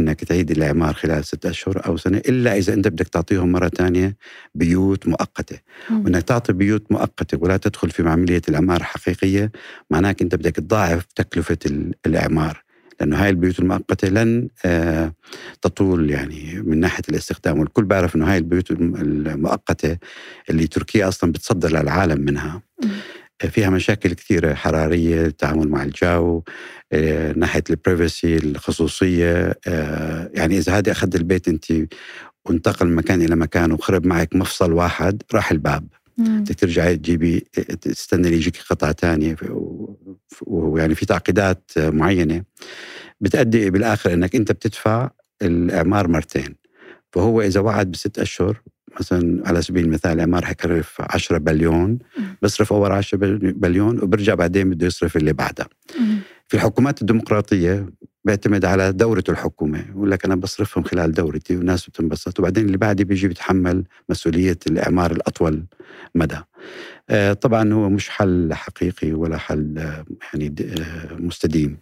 إنك 0.00 0.24
تعيد 0.24 0.50
الإعمار 0.50 0.94
خلال 0.94 1.24
ست 1.24 1.46
أشهر 1.46 1.86
أو 1.86 1.96
سنة 1.96 2.18
إلا 2.18 2.56
إذا 2.56 2.74
أنت 2.74 2.88
بدك 2.88 3.08
تعطيهم 3.08 3.52
مرة 3.52 3.68
ثانية 3.68 4.16
بيوت 4.54 5.08
مؤقتة. 5.08 5.58
وإنك 5.90 6.22
تعطي 6.22 6.52
بيوت 6.52 6.92
مؤقتة 6.92 7.38
ولا 7.40 7.56
تدخل 7.56 7.90
في 7.90 8.08
عمليه 8.08 8.42
الإعمار 8.48 8.80
الحقيقيه 8.80 9.52
معناك 9.90 10.22
أنت 10.22 10.34
بدك 10.34 10.56
تضاعف 10.56 11.06
تكلفة 11.16 11.58
الإعمار. 12.06 12.64
لأنه 13.00 13.22
هاي 13.22 13.30
البيوت 13.30 13.58
المؤقتة 13.58 14.08
لن 14.08 14.48
آه، 14.64 15.12
تطول 15.62 16.10
يعني 16.10 16.62
من 16.62 16.80
ناحية 16.80 17.02
الاستخدام. 17.08 17.58
والكل 17.58 17.84
بيعرف 17.84 18.16
إنه 18.16 18.32
هاي 18.32 18.38
البيوت 18.38 18.70
المؤقتة 18.70 19.98
اللي 20.50 20.66
تركيا 20.66 21.08
أصلا 21.08 21.32
بتصدر 21.32 21.68
للعالم 21.68 22.20
منها. 22.20 22.62
فيها 23.38 23.70
مشاكل 23.70 24.12
كثيرة 24.12 24.54
حرارية 24.54 25.26
التعامل 25.26 25.68
مع 25.68 25.82
الجو 25.82 26.42
آه، 26.92 27.32
ناحية 27.32 27.64
البريفسي 27.70 28.36
الخصوصية 28.36 29.58
آه، 29.66 30.30
يعني 30.34 30.58
إذا 30.58 30.78
هذه 30.78 30.90
أخذت 30.90 31.16
البيت 31.16 31.48
أنت 31.48 31.64
وانتقل 32.44 32.86
من 32.86 32.94
مكان 32.94 33.22
إلى 33.22 33.36
مكان 33.36 33.72
وخرب 33.72 34.06
معك 34.06 34.36
مفصل 34.36 34.72
واحد 34.72 35.22
راح 35.34 35.50
الباب. 35.50 35.88
بدك 36.18 36.54
ترجعي 36.54 36.96
تجيبي 36.96 37.40
تستني 37.80 38.28
يجيك 38.28 38.56
قطعة 38.70 38.92
ثانية 38.92 39.36
ويعني 40.42 40.94
في 40.94 41.06
تعقيدات 41.06 41.70
معينة. 41.76 42.44
بتأدي 43.20 43.70
بالآخر 43.70 44.12
أنك 44.12 44.36
أنت 44.36 44.52
بتدفع 44.52 45.10
الإعمار 45.42 46.08
مرتين. 46.08 46.54
فهو 47.12 47.42
إذا 47.42 47.60
وعد 47.60 47.90
بست 47.90 48.18
أشهر 48.18 48.62
مثلا 49.00 49.48
على 49.48 49.62
سبيل 49.62 49.84
المثال 49.84 50.12
الإعمار 50.12 50.44
حيكلف 50.44 51.00
10 51.00 51.38
بليون 51.38 51.98
بصرف 52.44 52.72
أول 52.72 52.92
10 52.92 53.18
بليون 53.40 54.00
وبرجع 54.02 54.34
بعدين 54.34 54.70
بده 54.70 54.86
يصرف 54.86 55.16
اللي 55.16 55.32
بعدها. 55.32 55.66
في 56.48 56.54
الحكومات 56.54 57.00
الديمقراطية 57.00 57.86
بيعتمد 58.24 58.64
على 58.64 58.92
دورة 58.92 59.24
الحكومة 59.28 59.84
يقول 59.90 60.10
لك 60.10 60.24
أنا 60.24 60.34
بصرفهم 60.34 60.84
خلال 60.84 61.12
دورتي 61.12 61.56
والناس 61.56 61.86
بتنبسط 61.88 62.38
وبعدين 62.38 62.66
اللي 62.66 62.76
بعدي 62.76 63.04
بيجي 63.04 63.28
بيتحمل 63.28 63.84
مسؤولية 64.08 64.58
الإعمار 64.66 65.12
الأطول 65.12 65.64
مدى. 66.14 66.38
آه، 67.10 67.32
طبعا 67.32 67.72
هو 67.72 67.88
مش 67.88 68.08
حل 68.08 68.54
حقيقي 68.54 69.12
ولا 69.12 69.38
حل 69.38 69.78
آه، 69.78 70.04
يعني 70.34 70.54
آه، 70.60 71.14
مستديم. 71.14 71.76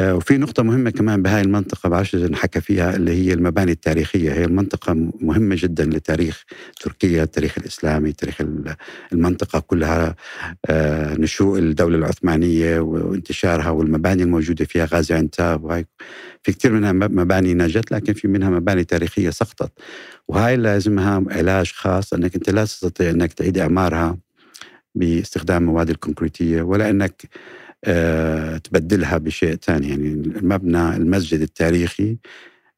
وفي 0.00 0.38
نقطة 0.38 0.62
مهمة 0.62 0.90
كمان 0.90 1.22
بهاي 1.22 1.40
المنطقة 1.40 1.88
بعرفش 1.88 2.14
إذا 2.14 2.28
نحكى 2.28 2.60
فيها 2.60 2.96
اللي 2.96 3.12
هي 3.12 3.32
المباني 3.32 3.72
التاريخية. 3.72 4.32
هي 4.32 4.44
المنطقة 4.44 4.94
مهمة 5.20 5.56
جدا 5.58 5.84
لتاريخ 5.84 6.44
تركيا 6.80 7.22
التاريخ 7.22 7.58
الإسلامي 7.58 8.12
تاريخ 8.12 8.36
المنطقة 9.12 9.60
كلها 9.60 10.16
آه، 10.66 11.14
نشوء 11.14 11.58
الدولة 11.58 11.96
العثمانية 11.96 12.80
وانتشارها 12.80 13.70
والمباني 13.70 14.22
الموجودة 14.22 14.64
فيها 14.64 14.84
غازي 14.84 15.14
عنتاب 15.14 15.64
وهي 15.64 15.84
في 16.42 16.52
كثير 16.52 16.72
منها 16.72 16.92
مباني 16.92 17.54
نجت 17.54 17.92
لكن 17.92 18.12
في 18.12 18.28
منها 18.28 18.50
مباني 18.50 18.84
تاريخية 18.84 19.30
سقطت. 19.30 19.72
وهاي 20.28 20.56
لازمها 20.56 21.24
علاج 21.30 21.72
خاص 21.72 22.12
أنك 22.12 22.34
أنت 22.34 22.50
لا 22.50 22.64
تستطيع 22.64 23.10
أنك 23.10 23.32
تعيد 23.32 23.58
إعمارها 23.58 24.18
باستخدام 24.94 25.62
مواد 25.62 25.90
الكونكريتية 25.90 26.62
ولا 26.62 26.90
أنك 26.90 27.22
آه، 27.24 27.69
تبدلها 28.64 29.18
بشيء 29.18 29.54
ثاني. 29.54 29.88
يعني 29.88 30.06
المبنى 30.12 30.96
المسجد 30.96 31.40
التاريخي 31.40 32.16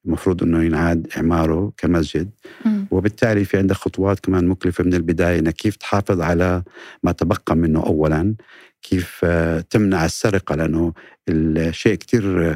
المفروض 0.05 0.43
إنه 0.43 0.63
ينعاد 0.63 1.07
إعماره 1.17 1.73
كمسجد. 1.77 2.29
م. 2.65 2.83
وبالتالي 2.91 3.45
في 3.45 3.57
عندك 3.57 3.75
خطوات 3.75 4.19
كمان 4.19 4.47
مكلفة 4.47 4.83
من 4.83 4.93
البداية 4.93 5.39
إنك 5.39 5.53
كيف 5.53 5.75
تحافظ 5.75 6.21
على 6.21 6.63
ما 7.03 7.11
تبقى 7.11 7.55
منه 7.55 7.83
اولا 7.85 8.35
كيف 8.81 9.19
آه، 9.23 9.59
تمنع 9.59 10.05
السرقة 10.05 10.55
لأنه 10.55 10.93
الشيء 11.29 11.95
كثير 11.95 12.51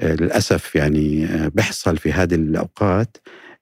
آه، 0.00 0.14
للأسف 0.14 0.76
يعني 0.76 1.28
بيحصل 1.54 1.96
في 1.96 2.12
هذه 2.12 2.34
الأوقات. 2.34 3.16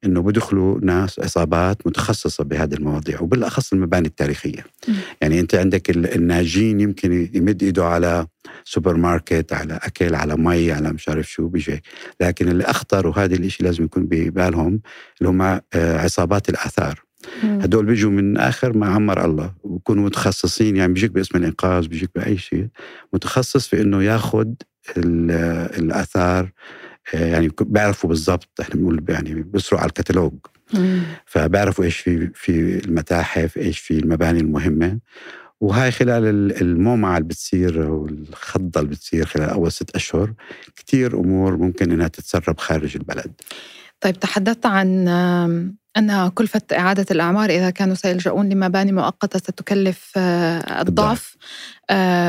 إنه 0.06 0.22
بدخلوا 0.22 0.78
ناس 0.82 1.18
عصابات 1.20 1.86
متخصصة 1.86 2.44
بهذه 2.44 2.74
المواضيع 2.74 3.20
وبالأخص 3.20 3.72
المباني 3.72 4.06
التاريخية. 4.06 4.64
م. 4.88 4.92
يعني 5.20 5.40
أنت 5.40 5.54
عندك 5.54 5.90
الناجين 5.90 6.80
يمكن 6.80 7.28
يمد 7.34 7.62
إيده 7.62 7.84
على 7.84 8.26
سوبر 8.64 8.96
ماركت 8.96 9.52
على 9.52 9.78
أكل 9.82 10.14
على 10.14 10.36
مي 10.36 10.72
على 10.72 10.92
مش 10.92 11.08
عارف 11.08 11.30
شو 11.30 11.48
بيجي 11.48 11.82
لكن 12.20 12.48
اللي 12.48 12.64
اخطر 12.64 13.06
وهذا 13.06 13.34
الشيء 13.34 13.66
لازم 13.66 13.84
يكون 13.84 14.06
ببالهم 14.06 14.80
اللي 15.20 15.30
هم 15.30 15.42
آه، 15.42 15.60
عصابات 15.74 16.48
الآثار. 16.48 17.06
هدول 17.42 17.86
بيجوا 17.86 18.10
من 18.10 18.36
آخر 18.36 18.76
ما 18.76 18.86
عمر 18.86 19.24
الله 19.24 19.54
وبكونوا 19.62 20.04
متخصصين 20.04 20.76
يعني 20.76 20.92
بيجيك 20.92 21.10
باسم 21.10 21.38
الإنقاذ 21.38 21.88
بيجيك 21.88 22.10
بأي 22.14 22.38
شيء 22.38 22.66
متخصص 23.12 23.68
في 23.68 23.80
إنه 23.80 24.02
ياخذ 24.02 24.48
الاثار 24.96 26.44
آه، 26.44 26.52
يعني 27.12 27.50
بيعرفوا 27.60 28.08
بالضبط 28.08 28.60
إحنا 28.60 28.74
بنقول 28.74 29.04
يعني 29.08 29.34
بيسروا 29.34 29.80
على 29.80 29.88
الكتالوج. 29.88 30.32
فبيعرفوا 31.26 31.84
إيش 31.84 31.96
في 31.96 32.30
في 32.34 32.84
المتاحف 32.84 33.56
إيش 33.56 33.78
في 33.78 33.98
المباني 33.98 34.40
المهمة. 34.40 34.98
وهاي 35.60 35.90
خلال 35.90 36.26
المومعة 36.62 37.16
اللي 37.16 37.28
بتصير 37.28 37.90
والخضة 37.90 38.80
اللي 38.80 38.90
بتصير 38.90 39.26
خلال 39.26 39.50
أول 39.50 39.72
ست 39.72 39.96
أشهر 39.96 40.32
كتير 40.76 41.20
أمور 41.20 41.56
ممكن 41.56 41.92
إنها 41.92 42.08
تتسرب 42.08 42.58
خارج 42.58 42.96
البلد. 42.96 43.32
طيب 44.00 44.20
تحدثت 44.20 44.66
عن 44.66 45.08
أن 45.96 46.28
كلفة 46.28 46.62
إعادة 46.72 47.06
الأعمار 47.10 47.50
إذا 47.50 47.70
كانوا 47.70 47.94
سيلجؤون 47.94 48.48
لمباني 48.48 48.92
مؤقتة 48.92 49.38
ستكلف 49.38 50.12
آه، 50.16 50.82
الضعف. 50.82 51.36
آه، 51.36 51.44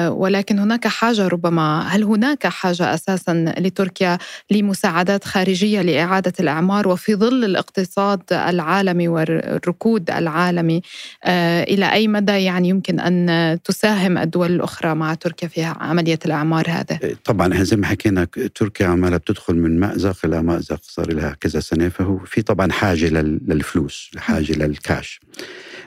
ولكن 0.09 0.59
هناك 0.59 0.87
حاجة 0.87 1.27
ربما. 1.27 1.87
هل 1.87 2.03
هناك 2.03 2.47
حاجة 2.47 2.93
أساسا 2.93 3.53
لتركيا 3.57 4.17
لمساعدات 4.51 5.23
خارجية 5.23 5.81
لإعادة 5.81 6.33
الأعمار 6.39 6.87
وفي 6.87 7.15
ظل 7.15 7.43
الاقتصاد 7.45 8.21
العالمي 8.31 9.07
والركود 9.07 10.11
العالمي؟ 10.11 10.81
آه، 11.23 11.63
إلى 11.63 11.91
أي 11.93 12.07
مدى 12.07 12.31
يعني 12.31 12.69
يمكن 12.69 12.99
أن 12.99 13.59
تساهم 13.63 14.17
الدول 14.17 14.51
الأخرى 14.51 14.95
مع 14.95 15.13
تركيا 15.13 15.47
في 15.47 15.63
عملية 15.63 16.19
الأعمار 16.25 16.69
هذا 16.69 16.99
إيه، 17.03 17.15
طبعا 17.25 17.63
زي 17.63 17.75
ما 17.75 17.85
حكينا 17.87 18.27
تركيا 18.55 18.87
عمالة 18.87 19.17
بتدخل 19.17 19.55
من 19.55 19.79
مأزق 19.79 20.17
إلى 20.25 20.43
مأزق. 20.43 20.79
صار 20.83 21.13
لها 21.13 21.35
كذا 21.39 21.59
سنة 21.59 21.89
فهو 21.89 22.17
في 22.17 22.41
طبعا 22.41 22.71
حاجة 22.71 23.09
للفلوس 23.09 24.11
حاجة 24.17 24.53
للكاش 24.53 25.19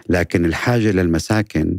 لكن 0.09 0.45
الحاجة 0.45 0.91
للمساكن 0.91 1.79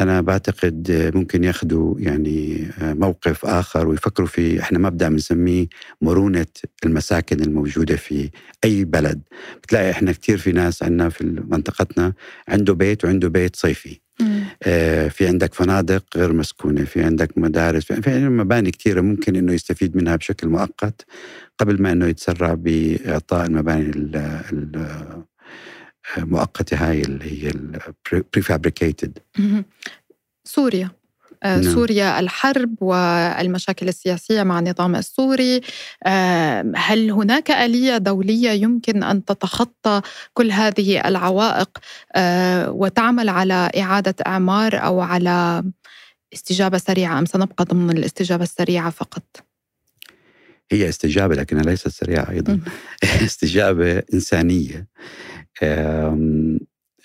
أنا 0.00 0.20
بعتقد 0.20 1.10
ممكن 1.14 1.44
ياخذوا 1.44 2.00
يعني 2.00 2.68
موقف 2.82 3.44
آخر 3.46 3.88
ويفكروا 3.88 4.28
في 4.28 4.60
إحنا 4.60 4.78
مبدأ 4.78 5.08
بنسميه 5.08 5.66
مرونة 6.00 6.46
المساكن 6.84 7.40
الموجودة 7.40 7.96
في 7.96 8.30
أي 8.64 8.84
بلد. 8.84 9.22
بتلاقي 9.62 9.90
إحنا 9.90 10.12
كثير 10.12 10.38
في 10.38 10.52
ناس 10.52 10.82
عندنا 10.82 11.08
في 11.08 11.24
منطقتنا 11.24 12.12
عنده 12.48 12.74
بيت 12.74 13.04
وعنده 13.04 13.28
بيت 13.28 13.56
صيفي. 13.56 14.00
آه 14.62 15.08
في 15.08 15.26
عندك 15.28 15.54
فنادق 15.54 16.04
غير 16.16 16.32
مسكونة 16.32 16.84
في 16.84 17.02
عندك 17.02 17.38
مدارس 17.38 17.84
في 17.92 18.28
مباني 18.28 18.70
كثيرة 18.70 19.00
ممكن 19.00 19.36
إنه 19.36 19.52
يستفيد 19.52 19.96
منها 19.96 20.16
بشكل 20.16 20.48
مؤقت 20.48 21.04
قبل 21.58 21.82
ما 21.82 21.92
إنه 21.92 22.06
يتسرع 22.06 22.54
بإعطاء 22.54 23.46
المباني 23.46 23.90
مؤقتة 26.18 26.76
هاي 26.76 27.00
اللي 27.00 27.44
هي 27.44 27.52
ال 28.12 28.20
prefabricated 28.20 29.18
سوريا. 30.44 30.90
آه، 31.42 31.58
نعم. 31.58 31.74
سوريا 31.74 32.20
الحرب 32.20 32.74
والمشاكل 32.80 33.88
السياسية 33.88 34.42
مع 34.42 34.58
النظام 34.58 34.96
السوري. 34.96 35.60
آه، 36.04 36.72
هل 36.76 37.10
هناك 37.10 37.50
آلية 37.50 37.98
دولية 37.98 38.50
يمكن 38.50 39.02
أن 39.02 39.24
تتخطى 39.24 40.00
كل 40.34 40.50
هذه 40.50 41.08
العوائق 41.08 41.78
آه، 42.16 42.70
وتعمل 42.70 43.28
على 43.28 43.70
إعادة 43.76 44.14
إعمار 44.26 44.84
أو 44.84 45.00
على 45.00 45.64
استجابة 46.34 46.78
سريعة 46.78 47.18
أم 47.18 47.26
سنبقى 47.26 47.64
ضمن 47.64 47.96
الاستجابة 47.96 48.42
السريعة 48.42 48.90
فقط؟ 48.90 49.46
هي 50.70 50.88
استجابة 50.88 51.34
لكنها 51.34 51.62
ليست 51.62 51.88
سريعة 51.88 52.30
أيضا. 52.30 52.60
استجابة 53.24 54.02
إنسانية. 54.14 54.86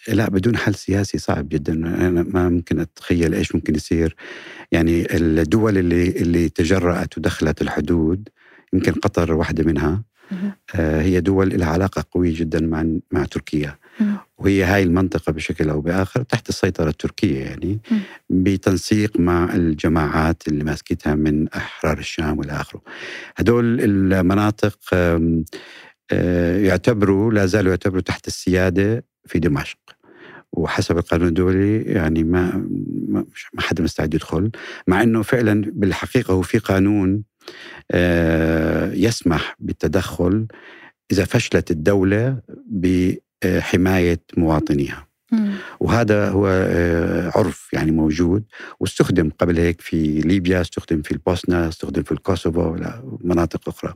لا 0.08 0.30
بدون 0.30 0.58
حل 0.58 0.76
سياسي 0.76 1.18
صعب 1.18 1.50
جدا. 1.50 1.74
أنا 1.74 2.26
ما 2.34 2.50
ممكن 2.50 2.80
أتخيل 2.80 3.34
إيش 3.34 3.56
ممكن 3.56 3.76
يصير. 3.76 4.16
يعني 4.72 5.16
الدول 5.16 5.78
اللي 5.78 6.10
اللي 6.10 6.50
تجرأت 6.50 7.18
ودخلت 7.18 7.62
الحدود 7.62 8.30
يمكن 8.74 8.92
قطر 8.92 9.34
واحدة 9.34 9.64
منها 9.64 10.04
آه 10.76 11.02
هي 11.02 11.22
دول 11.22 11.60
لها 11.60 11.68
علاقة 11.68 12.06
قوية 12.12 12.36
جدا 12.36 12.60
مع 12.60 12.86
مع 13.12 13.26
تركيا. 13.26 13.78
وهي 14.38 14.64
هاي 14.64 14.84
المنطقة 14.84 15.32
بشكل 15.32 15.70
أو 15.70 15.82
بآخر 15.82 16.24
تحت 16.24 16.50
السيطرة 16.50 16.90
التركية 16.90 17.40
يعني 17.40 17.80
بتنسيق 18.30 19.20
مع 19.20 19.54
الجماعات 19.56 20.48
اللي 20.48 20.64
ماسكتها 20.64 21.16
من 21.16 21.48
أحرار 21.48 21.98
الشام 21.98 22.40
والى 22.40 22.52
آخره 22.52 22.82
هدول 23.36 23.82
المناطق 23.82 24.80
يعتبروا 26.58 27.34
لا 27.34 27.46
زالوا 27.46 27.70
يعتبروا 27.70 28.02
تحت 28.02 28.28
السيادة 28.28 29.06
في 29.26 29.40
دمشق. 29.40 29.78
وحسب 30.54 30.98
القانون 30.98 31.28
الدولي 31.28 31.82
يعني 31.82 32.24
ما 32.24 32.68
ما 33.54 33.62
حدا 33.62 33.84
مستعد 33.84 34.14
يدخل. 34.14 34.52
مع 34.88 35.04
إنه 35.04 35.22
فعلا 35.22 35.72
بالحقيقة 35.74 36.34
هو 36.34 36.42
في 36.42 36.58
قانون 36.58 37.24
آه، 37.92 38.94
يسمح 38.94 39.56
بالتدخل 39.60 40.48
إذا 41.12 41.26
فشلت 41.26 41.72
الدولة 41.72 42.38
بحماية 42.68 44.20
مواطنيها. 44.38 45.11
وهذا 45.80 46.30
هو 46.30 46.48
آه، 46.48 47.32
عرف 47.36 47.70
يعني 47.74 47.92
موجود 47.92 48.44
واستخدم 48.80 49.30
قبل 49.40 49.58
هيك 49.58 49.82
في 49.82 50.22
ليبيا 50.22 50.62
استخدم 50.62 51.02
في 51.02 51.12
البوسنة 51.12 51.68
استخدم 51.68 52.04
في 52.04 52.12
الكوسوفو 52.12 52.76
ومناطق 53.04 53.70
أخرى. 53.70 53.94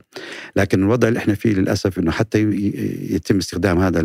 لكن 0.56 0.82
الوضع 0.82 1.08
اللي 1.08 1.18
إحنا 1.18 1.34
فيه 1.34 1.54
للأسف 1.54 1.98
أنه 1.98 2.10
حتى 2.10 2.38
يتم 3.10 3.36
استخدام 3.36 3.78
هذا 3.78 4.00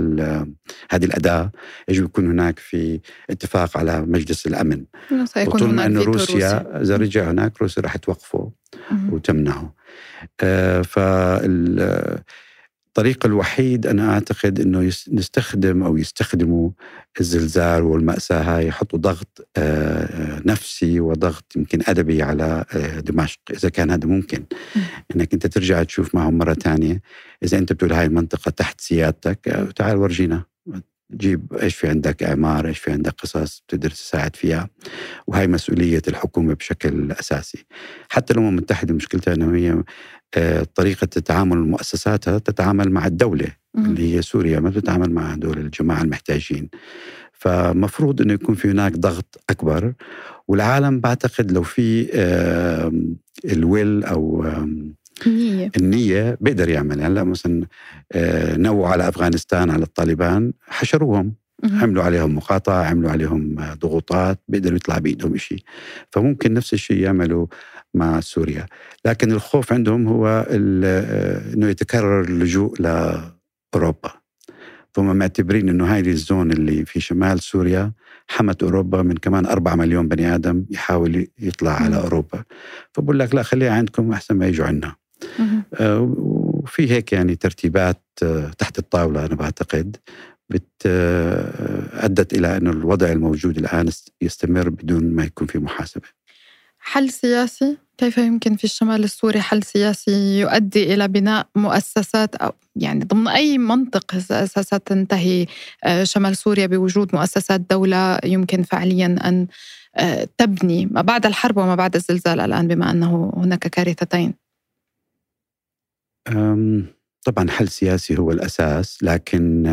هذه 0.92 1.06
الأداة 1.06 1.52
يجب 1.90 2.04
يكون 2.04 2.32
هناك 2.32 2.60
في 2.60 3.00
اتفاق 3.30 3.78
على 3.78 4.02
مجلس 4.02 4.48
الأمن. 4.48 4.84
هناك 5.72 5.86
أن 5.86 5.98
روسيا 5.98 6.82
إذا 6.82 6.98
رجع 6.98 7.32
هناك 7.32 7.62
روسيا 7.62 7.84
راح 7.84 7.96
توقفه 7.98 8.52
وتمنعه. 9.12 9.74
آه 10.42 10.82
فال 10.82 11.80
الطريق 12.92 13.26
الوحيد 13.26 13.88
أنا 13.88 14.14
أعتقد 14.14 14.60
أنه 14.60 14.92
نستخدم 15.12 15.84
أو 15.84 15.98
يستخدموا 15.98 16.70
الزلزال 17.20 17.84
والمأساة 17.84 18.42
هاي 18.42 18.68
يحطوا 18.68 19.00
ضغط 19.00 19.48
آه، 19.58 20.04
آه، 20.04 20.42
نفسي 20.46 21.00
وضغط 21.00 21.56
يمكن 21.56 21.80
أدبي 21.88 22.24
على 22.24 22.66
آه، 22.74 23.00
دمشق 23.00 23.40
إذا 23.52 23.70
كان 23.70 23.92
هذا 23.92 24.08
ممكن. 24.08 24.46
أنك 25.16 25.34
أنت 25.34 25.48
ترجع 25.48 25.84
تشوف 25.84 26.16
معهم 26.16 26.38
مرة 26.38 26.54
ثانية. 26.54 27.02
إذا 27.44 27.58
أنت 27.58 27.74
بتقول 27.74 27.94
هاي 27.94 28.06
المنطقة 28.06 28.52
تحت 28.52 28.82
سيادتك 28.82 29.72
تعال 29.76 29.98
ورجينا. 29.98 30.44
جيب 31.14 31.54
إيش 31.54 31.76
في 31.76 31.88
عندك 31.88 32.24
إعمار 32.24 32.68
إيش 32.68 32.80
في 32.80 32.92
عندك 32.92 33.12
قصص 33.12 33.64
بتقدر 33.68 33.90
تساعد 33.90 34.36
فيها. 34.36 34.70
وهي 35.28 35.48
مسؤولية 35.48 36.02
الحكومة 36.08 36.54
بشكل 36.54 37.12
أساسي. 37.12 37.66
حتى 38.10 38.34
الامم 38.34 38.50
المتحده 38.50 38.94
مشكلتها 38.94 39.34
إنه 39.34 39.56
هي 39.56 39.84
آه، 40.36 40.68
طريقة 40.76 41.06
تعامل 41.06 41.58
مؤسساتها 41.58 42.38
تتعامل 42.38 42.92
مع 42.92 43.08
الدولة 43.08 43.48
اللي 43.78 44.16
هي 44.16 44.22
سوريا 44.22 44.60
ما 44.60 44.70
بتتعامل 44.70 45.12
مع 45.12 45.22
هدول 45.22 45.58
الجماعة 45.58 46.02
المحتاجين. 46.02 46.70
فمفروض 47.34 48.22
إنه 48.22 48.34
يكون 48.34 48.56
في 48.56 48.72
هناك 48.72 48.94
ضغط 48.94 49.44
أكبر 49.50 49.94
والعالم 50.48 51.00
بعتقد 51.00 51.52
لو 51.52 51.64
في 51.64 52.08
الويل 53.46 54.04
أو 54.04 54.46
النية. 55.28 55.72
النية 55.78 56.38
بيقدر 56.42 56.70
يعمل. 56.70 57.02
هلأ 57.02 57.16
يعني 57.16 57.30
مثلا 57.30 57.66
آه، 58.12 58.58
نووا 58.58 58.88
على 58.88 59.08
أفغانستان 59.08 59.70
على 59.70 59.84
الطالبان 59.84 60.54
حشروهم. 60.68 61.34
عملوا 61.64 62.04
عليهم 62.04 62.36
مقاطعة 62.36 62.84
عملوا 62.84 63.12
عليهم 63.12 63.56
ضغوطات 63.80 64.40
بيقدروا 64.48 64.76
يطلع 64.76 64.98
بإيدهم 64.98 65.38
شيء 65.38 65.64
فممكن 66.12 66.54
نفس 66.54 66.74
الشيء 66.74 66.98
يعملوا 66.98 67.48
مع 67.94 68.20
سوريا. 68.20 68.66
لكن 69.06 69.32
الخوف 69.32 69.74
عندهم 69.74 70.08
هو 70.08 70.28
آه، 70.50 71.54
أنه 71.54 71.68
يتكرر 71.68 72.22
اللجوء 72.22 72.82
لأوروبا. 72.82 74.12
فهم 74.94 75.16
معتبرين 75.16 75.70
أنه 75.70 75.94
هاي 75.94 76.00
الزون 76.00 76.52
اللي 76.52 76.86
في 76.86 77.00
شمال 77.00 77.40
سوريا 77.40 77.92
حمت 78.28 78.64
أوروبا 78.64 79.02
من 79.02 79.18
كمان 79.18 79.46
أربعة 79.46 79.76
مليون 79.76 80.08
بني 80.08 80.36
آدم 80.36 80.66
يحاول 80.70 81.28
يطلع 81.40 81.72
على 81.72 81.98
أوروبا. 81.98 82.44
فبقول 82.94 83.20
لك 83.20 83.36
لا 83.36 83.44
خليها 83.44 83.74
عندكم 83.74 84.12
أحسن 84.14 84.36
ما 84.36 84.48
يجوا 84.48 84.66
عنا. 84.66 84.96
آه، 85.74 86.00
وفي 86.18 86.92
هيك 86.92 87.14
يعني 87.14 87.36
ترتيبات 87.36 88.04
آه، 88.24 88.52
تحت 88.58 88.80
الطاولة 88.80 89.26
أنا 89.26 89.36
بعتقد 89.36 89.98
بت 90.50 90.70
آه، 90.86 92.06
أدت 92.06 92.34
إلى 92.34 92.58
أن 92.58 92.68
الوضع 92.68 93.12
الموجود 93.12 93.58
الآن 93.58 93.90
يستمر 94.22 94.70
بدون 94.70 95.16
ما 95.16 95.24
يكون 95.24 95.48
في 95.48 95.60
محاسبة. 95.60 96.08
حل 96.80 97.10
سياسي؟ 97.10 97.78
كيف 98.02 98.18
يمكن 98.18 98.56
في 98.56 98.64
الشمال 98.64 99.04
السوري 99.04 99.42
حل 99.42 99.64
سياسي 99.64 100.40
يؤدي 100.40 100.94
إلى 100.94 101.08
بناء 101.08 101.48
مؤسسات 101.56 102.36
أو 102.36 102.52
يعني 102.76 103.04
ضمن 103.06 103.28
أي 103.28 103.58
منطق 103.58 104.18
ستنتهي 104.46 105.46
شمال 106.04 106.38
سوريا 106.38 106.66
بوجود 106.66 107.16
مؤسسات 107.16 107.62
دولة 107.62 108.20
يمكن 108.24 108.64
فعليا 108.64 109.06
أن 109.06 109.48
تبني 110.38 110.86
ما 110.86 111.02
بعد 111.02 111.26
الحرب 111.26 111.58
وما 111.58 111.76
بعد 111.76 111.96
الزلزال 111.96 112.40
الآن 112.40 112.68
بما 112.68 112.92
أنه 112.92 113.34
هناك 113.38 113.68
كارثتين. 113.68 114.34
طبعا 117.26 117.50
حل 117.50 117.68
سياسي 117.68 118.18
هو 118.18 118.32
الأساس 118.32 119.04
لكن 119.04 119.64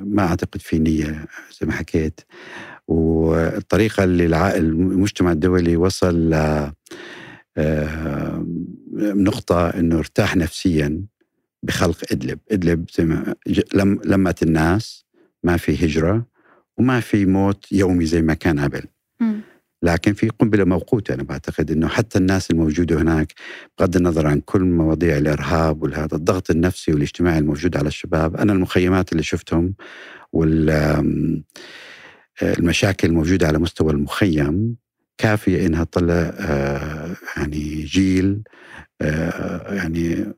ما 0.00 0.22
أعتقد 0.22 0.60
في 0.60 0.78
نية 0.78 1.26
زي 1.60 1.66
ما 1.66 1.72
حكيت. 1.72 2.20
والطريقة 2.88 4.04
اللي 4.04 4.56
المجتمع 4.56 5.32
الدولي 5.32 5.76
وصل 5.76 6.30
ل 6.30 6.70
نقطة 8.98 9.68
أنه 9.68 9.98
ارتاح 9.98 10.36
نفسيا 10.36 11.02
بخلق 11.62 11.96
إدلب. 12.12 12.38
إدلب 12.50 12.84
زي 12.90 13.04
ما 13.04 13.34
لمت 14.04 14.42
الناس 14.42 15.04
ما 15.44 15.56
في 15.56 15.86
هجرة 15.86 16.26
وما 16.76 17.00
في 17.00 17.26
موت 17.26 17.72
يومي 17.72 18.06
زي 18.06 18.22
ما 18.22 18.34
كان 18.34 18.60
قبل. 18.60 18.82
لكن 19.82 20.12
في 20.12 20.28
قنبلة 20.28 20.64
موقوتة 20.64 21.14
أنا 21.14 21.22
بعتقد 21.22 21.70
إنه 21.70 21.88
حتى 21.88 22.18
الناس 22.18 22.50
الموجودة 22.50 23.02
هناك 23.02 23.32
بغض 23.78 23.96
النظر 23.96 24.26
عن 24.26 24.40
كل 24.40 24.62
مواضيع 24.62 25.16
الإرهاب 25.18 25.82
وهذا 25.82 26.16
الضغط 26.16 26.50
النفسي 26.50 26.92
والاجتماعي 26.92 27.38
الموجود 27.38 27.76
على 27.76 27.88
الشباب 27.88 28.36
أنا 28.36 28.52
المخيمات 28.52 29.12
اللي 29.12 29.22
شفتهم 29.22 29.74
وال 30.32 30.70
المشاكل 32.42 33.08
الموجودة 33.08 33.46
على 33.46 33.58
مستوى 33.58 33.92
المخيم 33.92 34.76
كافية 35.18 35.66
إنها 35.66 35.84
تطلع 35.84 36.14
آه، 36.14 37.16
يعني 37.36 37.82
جيل 37.82 38.42
آه، 39.00 39.74
يعني 39.74 40.34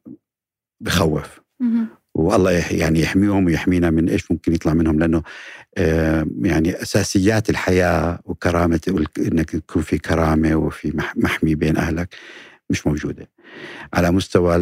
بخوف 0.81 1.40
والله 2.14 2.51
يعني 2.51 3.01
يحميهم 3.01 3.47
ويحمينا 3.47 3.90
من 3.90 4.09
إيش 4.09 4.31
ممكن 4.31 4.55
يطلع 4.55 4.75
منهم 4.75 4.99
لأنه 4.99 5.23
يعني 6.43 6.83
أساسيات 6.83 7.51
الحياة 7.51 8.21
وكرامة 8.25 8.81
إنك 9.19 9.51
تكون 9.51 9.83
في 9.83 9.99
كرامة 9.99 10.55
وفي 10.57 10.93
محمي 11.17 11.55
بين 11.55 11.77
أهلك 11.77 12.14
مش 12.71 12.87
موجودة. 12.87 13.31
على 13.93 14.11
مستوى 14.11 14.57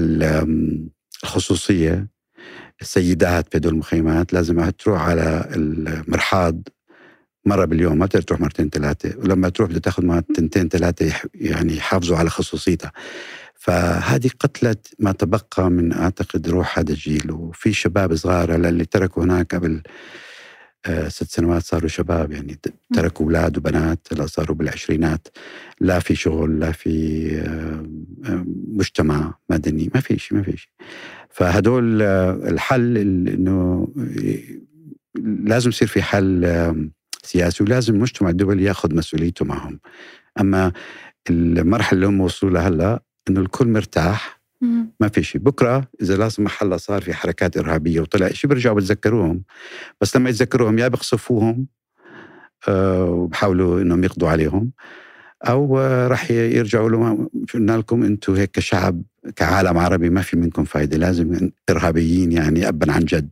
الخصوصية 1.24 2.08
السيدات 2.80 3.48
في 3.48 3.58
هدول 3.58 3.72
المخيمات 3.72 4.32
لازم 4.32 4.70
تروح 4.70 5.02
على 5.02 5.48
المرحاض 5.56 6.68
مرة 7.44 7.64
باليوم 7.64 7.98
ما 7.98 8.06
تروح 8.06 8.40
مرتين 8.40 8.70
ثلاثة 8.70 9.18
ولما 9.18 9.48
تروح 9.48 9.68
بدها 9.68 9.80
تاخذ 9.80 10.04
معها 10.04 10.24
تنتين 10.34 10.68
ثلاثة 10.68 11.12
يعني 11.34 11.76
يحافظوا 11.76 12.16
على 12.16 12.30
خصوصيتها. 12.30 12.92
فهذه 13.54 14.30
قتلت 14.40 14.94
ما 14.98 15.12
تبقى 15.12 15.70
من 15.70 15.92
أعتقد 15.92 16.48
روح 16.48 16.78
هذا 16.78 16.90
الجيل 16.90 17.30
وفي 17.30 17.72
شباب 17.72 18.14
صغار 18.14 18.54
اللي 18.54 18.84
تركوا 18.84 19.24
هناك 19.24 19.54
قبل 19.54 19.82
آه، 20.86 21.08
ست 21.08 21.30
سنوات 21.30 21.62
صاروا 21.62 21.88
شباب 21.88 22.32
يعني 22.32 22.58
تركوا 22.94 23.26
أولاد 23.26 23.58
وبنات 23.58 24.08
لا 24.12 24.26
صاروا 24.26 24.56
بالعشرينات. 24.56 25.28
لا 25.80 25.98
في 25.98 26.14
شغل 26.14 26.60
لا 26.60 26.72
في 26.72 27.26
آه، 27.38 27.86
آه، 28.30 28.44
مجتمع 28.68 29.34
مدني 29.50 29.90
ما 29.94 30.00
في 30.00 30.18
شيء 30.18 30.38
ما 30.38 30.44
في 30.44 30.56
شيء. 30.56 30.70
فهدول 31.30 32.02
الحل 32.02 32.98
إنه 33.28 33.88
لازم 35.24 35.68
يصير 35.68 35.88
في 35.88 36.02
حل 36.02 36.44
سياسي 37.22 37.64
ولازم 37.64 37.94
المجتمع 37.94 38.30
الدولي 38.30 38.64
ياخذ 38.64 38.94
مسؤوليته 38.94 39.44
معهم. 39.44 39.80
أما 40.40 40.72
المرحلة 41.30 41.96
اللي 41.96 42.06
هم 42.06 42.20
وصلوا 42.20 42.52
لها 42.52 42.68
هلأ 42.68 43.02
إنه 43.28 43.40
الكل 43.40 43.68
مرتاح 43.68 44.42
ما 45.00 45.08
في 45.08 45.22
شيء. 45.22 45.40
بكرة 45.40 45.88
إذا 46.02 46.16
لا 46.16 46.28
سمح 46.28 46.62
الله 46.62 46.76
صار 46.76 47.02
في 47.02 47.14
حركات 47.14 47.56
إرهابية 47.56 48.00
وطلع 48.00 48.28
شيء 48.28 48.50
بيرجعوا 48.50 48.76
بتذكروهم. 48.76 49.42
بس 50.00 50.16
لما 50.16 50.30
يتذكروهم 50.30 50.78
يا 50.78 50.88
بيقصفوهم 50.88 51.66
أه 52.68 53.04
وبحاولوا 53.04 53.80
إنهم 53.80 54.04
يقضوا 54.04 54.28
عليهم 54.28 54.72
أو 55.48 55.78
راح 56.06 56.30
يرجعوا 56.30 56.90
لهم. 56.90 57.28
قلنا 57.54 57.76
لكم 57.76 58.02
أنتم 58.02 58.34
هيك 58.34 58.50
كشعب 58.50 59.02
كعالم 59.36 59.78
عربي 59.78 60.10
ما 60.10 60.20
في 60.20 60.36
منكم 60.36 60.64
فايدة. 60.64 60.96
لازم 60.96 61.50
إرهابيين 61.70 62.32
يعني 62.32 62.68
ابا 62.68 62.92
عن 62.92 63.04
جد. 63.04 63.28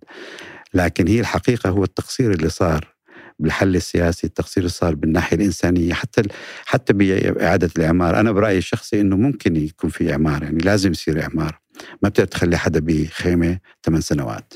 لكن 0.74 1.08
هي 1.08 1.20
الحقيقة 1.20 1.70
هو 1.70 1.84
التقصير 1.84 2.30
اللي 2.32 2.48
صار. 2.48 2.94
بالحل 3.40 3.76
السياسي 3.76 4.26
التقصير 4.26 4.68
صار 4.68 4.94
بالناحية 4.94 5.36
الإنسانية 5.36 5.94
حتى 5.94 6.22
حتى 6.64 6.92
بإعادة 6.92 7.70
الإعمار. 7.76 8.20
أنا 8.20 8.32
برأيي 8.32 8.58
الشخصي 8.58 9.00
أنه 9.00 9.16
ممكن 9.16 9.56
يكون 9.56 9.90
في 9.90 10.12
إعمار 10.12 10.42
يعني 10.42 10.58
لازم 10.58 10.90
يصير 10.90 11.22
إعمار. 11.22 11.60
ما 12.02 12.08
بتقدر 12.08 12.28
تخلي 12.28 12.56
حدا 12.56 12.80
بخيمة 12.80 13.58
ثمان 13.84 14.00
سنوات. 14.00 14.52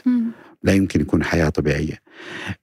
لا 0.62 0.72
يمكن 0.72 1.00
يكون 1.00 1.24
حياة 1.24 1.48
طبيعية. 1.48 1.98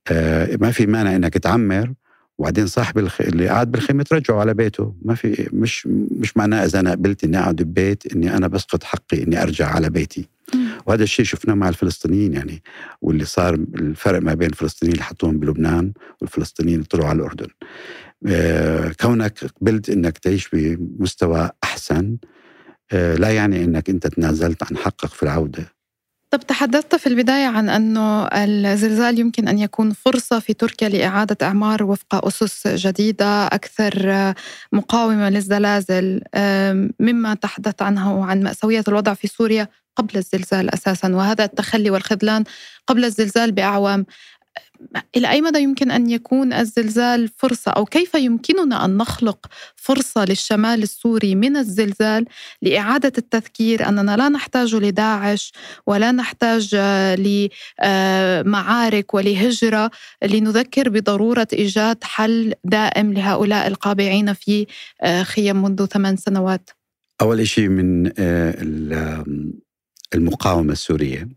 آه 0.08 0.58
ما 0.62 0.72
في 0.72 0.86
مانع 0.86 1.16
أنك 1.16 1.34
تعمر 1.34 1.94
وبعدين 2.38 2.68
صاحب 2.68 2.98
الخ... 2.98 3.22
اللي 3.22 3.48
قاعد 3.48 3.72
بالخيمة 3.72 4.04
ترجعه 4.04 4.40
على 4.40 4.54
بيته. 4.54 4.96
ما 5.02 5.16
في 5.16 5.50
مش 5.54 5.88
مش 6.12 6.38
معناه 6.38 6.66
إذا 6.66 6.80
أنا 6.80 6.92
قبلت 6.92 7.24
إني 7.24 7.40
أقعد 7.40 7.56
ببيت 7.56 8.14
إني 8.14 8.38
أنا 8.38 8.48
بسقط 8.48 8.84
حقي 8.84 9.24
إني 9.24 9.44
أرجع 9.44 9.68
على 9.68 9.90
بيتي. 9.90 10.30
وهذا 10.86 11.04
الشيء 11.04 11.26
شفناه 11.26 11.54
مع 11.54 11.70
الفلسطينيين 11.70 12.34
يعني 12.34 12.64
واللي 13.02 13.26
صار 13.26 13.54
الفرق 13.54 14.22
ما 14.22 14.34
بين 14.34 14.50
الفلسطينيين 14.50 14.94
اللي 14.94 15.04
حطوهم 15.04 15.40
بلبنان 15.40 15.94
والفلسطينيين 16.22 16.76
اللي 16.76 16.88
طلعوا 16.88 17.10
على 17.10 17.20
الأردن. 17.20 17.48
آه 18.28 18.92
كونك 19.02 19.40
قبلت 19.62 19.90
إنك 19.90 20.18
تعيش 20.18 20.50
بمستوى 20.54 21.50
أحسن 21.64 22.18
آه 22.92 23.16
لا 23.16 23.30
يعني 23.30 23.64
إنك 23.64 23.90
أنت 23.90 24.08
تنازلت 24.08 24.64
عن 24.64 24.78
حقك 24.78 25.10
في 25.10 25.24
العودة. 25.24 25.82
طب 26.34 26.40
تحدثت 26.40 26.96
في 26.96 27.08
البداية 27.08 27.48
عن 27.48 27.70
أنه 27.70 28.24
الزلزال 28.26 29.20
يمكن 29.20 29.48
أن 29.48 29.60
يكون 29.60 29.92
فرصة 29.92 30.40
في 30.40 30.54
تركيا 30.54 30.90
لإعادة 30.90 31.48
إعمار 31.48 31.84
وفق 31.84 32.26
أسس 32.28 32.68
جديدة 32.68 33.46
أكثر 33.48 34.34
مقاومة 34.72 35.30
للزلازل. 35.30 36.22
مما 37.00 37.34
تحدث 37.42 37.82
عنه 37.82 38.26
عن 38.26 38.44
مأساوية 38.44 38.84
الوضع 38.88 39.14
في 39.14 39.28
سوريا. 39.28 39.68
قبل 39.96 40.18
الزلزال 40.18 40.74
أساسا 40.74 41.08
وهذا 41.08 41.44
التخلي 41.44 41.90
والخذلان 41.90 42.44
قبل 42.88 43.06
الزلزال 43.06 43.52
بأعوام. 43.52 44.06
إلى 45.16 45.30
أي 45.30 45.42
مدى 45.42 45.60
يمكن 45.60 45.92
أن 45.92 46.10
يكون 46.10 46.54
الزلزال 46.54 47.30
فرصة 47.38 47.72
أو 47.72 47.86
كيف 47.86 48.16
يمكننا 48.16 48.86
أن 48.86 48.98
نخلق 48.98 49.46
فرصة 49.76 50.26
للشمال 50.26 50.84
السوري 50.84 51.36
من 51.36 51.58
الزلزال 51.58 52.26
لإعادة 52.62 53.12
التذكير؟ 53.18 53.88
أننا 53.88 54.18
لا 54.18 54.30
نحتاج 54.30 54.76
لداعش 54.76 55.54
ولا 55.88 56.12
نحتاج 56.12 56.76
لمعارك 57.84 59.14
ولهجرة 59.14 59.92
لنذكر 60.24 60.90
بضرورة 60.90 61.48
إيجاد 61.54 62.04
حل 62.04 62.54
دائم 62.64 63.14
لهؤلاء 63.14 63.68
القابعين 63.68 64.34
في 64.34 64.68
خيم 65.24 65.64
منذ 65.64 65.86
ثمان 65.86 66.18
سنوات. 66.18 66.70
أول 67.22 67.48
شيء 67.48 67.68
من 67.70 68.12
المقاومة 70.16 70.72
السورية. 70.72 71.28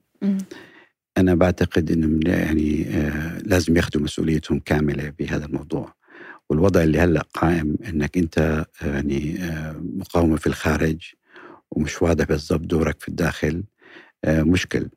أنا 1.18 1.34
بعتقد 1.34 1.90
أنهم 1.90 2.20
يعني 2.26 2.86
آه 2.88 3.38
لازم 3.38 3.76
ياخذوا 3.76 4.02
مسؤوليتهم 4.02 4.58
كاملة 4.60 5.12
بهذا 5.18 5.44
الموضوع. 5.46 5.94
والوضع 6.50 6.82
اللي 6.82 6.98
هلأ 7.00 7.24
قائم 7.34 7.76
أنك 7.88 8.18
أنت 8.18 8.66
يعني 8.82 9.44
آه 9.44 9.72
مقاومة 9.96 10.36
في 10.36 10.46
الخارج 10.46 11.12
ومش 11.70 12.02
واضح 12.02 12.24
بالضبط 12.24 12.60
دورك 12.60 13.00
في 13.00 13.08
الداخل 13.08 13.64
آه 14.24 14.42
مشكل. 14.42 14.88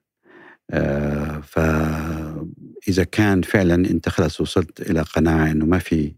آه 0.72 1.40
فإذا 1.40 3.04
كان 3.04 3.42
فعلا 3.42 3.76
أنت 3.76 4.10
خلاص 4.10 4.42
وصلت 4.42 4.82
إلى 4.82 5.02
قناعة 5.02 5.52
أنه 5.52 5.66
ما 5.66 5.80
في 5.80 6.14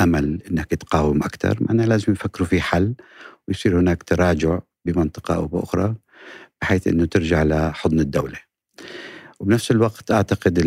أمل 0.00 0.42
أنك 0.50 0.66
تقاوم 0.66 1.22
أكثر 1.22 1.58
معناها 1.60 1.86
لازم 1.86 2.12
يفكروا 2.12 2.48
في 2.48 2.60
حل 2.60 2.94
ويصير 3.48 3.80
هناك 3.80 4.02
تراجع 4.02 4.58
بمنطقة 4.84 5.34
أو 5.34 5.46
بأخرى. 5.46 5.94
بحيث 6.62 6.86
أنه 6.86 7.04
ترجع 7.04 7.42
لحضن 7.42 8.00
الدولة. 8.00 8.38
وبنفس 9.40 9.70
الوقت 9.70 10.10
أعتقد 10.10 10.58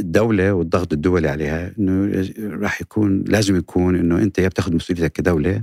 الدولة 0.00 0.52
والضغط 0.52 0.92
الدولي 0.92 1.28
عليها 1.28 1.72
إنه 1.78 2.24
راح 2.38 2.80
يكون 2.80 3.24
لازم 3.24 3.56
يكون 3.56 3.96
إنه 3.96 4.18
أنت 4.18 4.38
يا 4.38 4.48
بتاخذ 4.48 4.74
مسؤوليتك 4.74 5.12
كدولة 5.12 5.62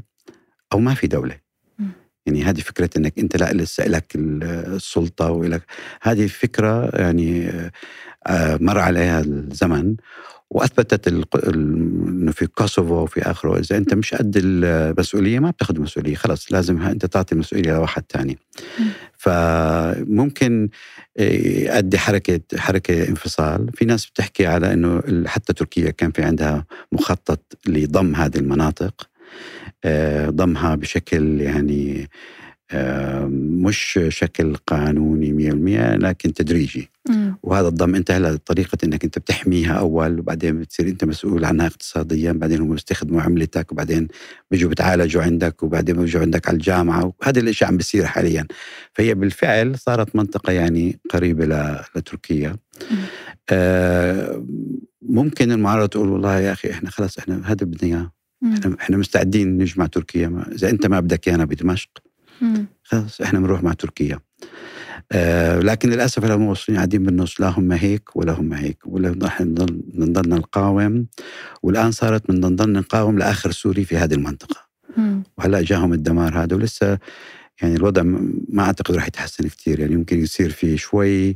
أو 0.74 0.80
ما 0.80 0.93
في 0.93 1.08
دولة. 1.08 1.52
يعني 2.26 2.43
هذه 2.43 2.60
فكرة 2.60 2.89
إنك 2.97 3.19
أنت 3.19 3.38
لا 3.38 3.54
لسه 3.54 3.88
لك 3.88 4.06
السلطة 4.15 5.32
ولك 5.32 5.62
هذه 6.02 6.28
فكرة 6.28 6.89
يعني 7.02 7.50
آه، 8.28 8.58
مر 8.62 8.80
عليها 8.80 9.19
الزمن 9.19 9.95
وأثبتت 10.50 11.08
إنه 11.08 12.32
في 12.32 12.47
كوسوفو 12.47 12.93
وفي 12.93 13.21
آخره. 13.21 13.60
إذا 13.60 13.78
أنت 13.78 13.93
مش 13.93 14.13
قد 14.13 14.34
المسؤولية 14.38 15.39
ما 15.39 15.52
بتاخذ 15.52 15.82
مسؤولية 15.82 16.15
خلص 16.15 16.52
لازم 16.52 16.82
أنت 16.82 17.06
تعطي 17.06 17.36
المسؤوليه 17.36 17.74
لواحد 17.74 18.04
ثاني 18.10 18.38
فممكن 19.21 20.69
يؤدي 21.19 21.97
حركة 21.97 22.39
حركة 22.57 23.10
انفصال. 23.10 23.69
في 23.73 23.86
ناس 23.86 24.05
بتحكي 24.05 24.45
على 24.45 24.73
إنه 24.73 25.01
حتى 25.27 25.53
تركيا 25.53 25.91
كان 25.91 26.12
في 26.12 26.23
عندها 26.23 26.65
مخطط 26.91 27.57
لضم 27.67 28.15
هذه 28.15 28.38
المناطق 28.38 29.10
آه، 29.84 30.29
ضمها 30.29 30.75
بشكل 30.75 31.41
يعني 31.41 32.10
مش 33.65 33.99
شكل 34.10 34.55
قانوني 34.55 35.51
100% 35.51 35.97
لكن 35.97 36.34
تدريجي. 36.34 36.89
مم. 37.10 37.36
وهذا 37.43 37.67
الضم 37.67 37.95
انت 37.95 38.12
هلا 38.12 38.36
طريقه 38.45 38.77
إنك 38.84 39.03
أنت 39.03 39.19
بتحميها 39.19 39.73
أول 39.73 40.19
وبعدين 40.19 40.60
بتصير 40.60 40.88
أنت 40.88 41.03
مسؤول 41.05 41.45
عنها 41.45 41.67
اقتصاديا 41.67 42.31
بعدين 42.31 42.62
هم 42.62 42.71
بيستخدموا 42.71 43.21
عملتك 43.21 43.71
وبعدين 43.71 44.07
بيجوا 44.51 44.69
بتعالجوا 44.69 45.21
عندك 45.23 45.63
وبعدين 45.63 45.95
بيجوا 45.95 46.21
عندك 46.21 46.47
على 46.47 46.55
الجامعة 46.55 47.13
وهذا 47.21 47.39
الاشي 47.39 47.65
عم 47.65 47.77
بيصير 47.77 48.05
حاليا. 48.05 48.47
فهي 48.93 49.13
بالفعل 49.13 49.79
صارت 49.79 50.15
منطقة 50.15 50.53
يعني 50.53 50.99
قريبة 51.10 51.45
لتركيا. 51.95 52.55
آه 53.49 54.45
ممكن 55.01 55.51
المعارضة 55.51 55.86
تقول 55.86 56.10
والله 56.10 56.39
يا 56.39 56.51
أخي 56.51 56.71
إحنا 56.71 56.89
خلاص 56.89 57.17
إحنا 57.17 57.41
هذا 57.45 57.65
بدنا 57.65 57.89
إياه. 57.89 58.12
إحنا 58.53 58.75
إحنا 58.81 58.97
مستعدين 58.97 59.57
نجمع 59.57 59.86
تركيا 59.86 60.43
إذا 60.55 60.69
أنت 60.69 60.86
ما 60.88 60.99
بدك 60.99 61.27
إيانا 61.27 61.45
بدمشق. 61.45 61.89
خلاص 62.84 63.21
إحنا 63.21 63.39
بنروح 63.39 63.63
مع 63.63 63.73
تركيا. 63.73 64.19
آه 65.12 65.60
لكن 65.60 65.89
للأسف 65.89 66.25
الموصلين 66.25 66.77
قاعدين 66.77 67.04
بالنص 67.04 67.41
لا 67.41 67.47
هم 67.47 67.71
هيك 67.71 68.15
ولا 68.15 68.32
هم 68.32 68.54
هيك. 68.54 68.77
ولا 68.86 69.15
نحن 69.17 69.56
نضلنا 69.95 70.36
نقاوم. 70.36 71.08
والآن 71.63 71.91
صارت 71.91 72.30
من 72.30 72.39
نضل 72.39 72.71
نقاوم 72.71 73.17
لآخر 73.17 73.51
سوري 73.51 73.86
في 73.86 73.97
هذه 73.97 74.13
المنطقة. 74.13 74.62
وهلأ 75.38 75.62
جاهم 75.62 75.93
الدمار 75.93 76.43
هذا. 76.43 76.56
ولسه 76.56 76.97
يعني 77.62 77.75
الوضع 77.75 78.01
ما 78.49 78.63
أعتقد 78.63 78.95
راح 78.95 79.08
يتحسن 79.08 79.47
كثير 79.47 79.80
يعني 79.80 79.93
يمكن 79.93 80.19
يصير 80.19 80.49
في 80.49 80.77
شوي 80.77 81.36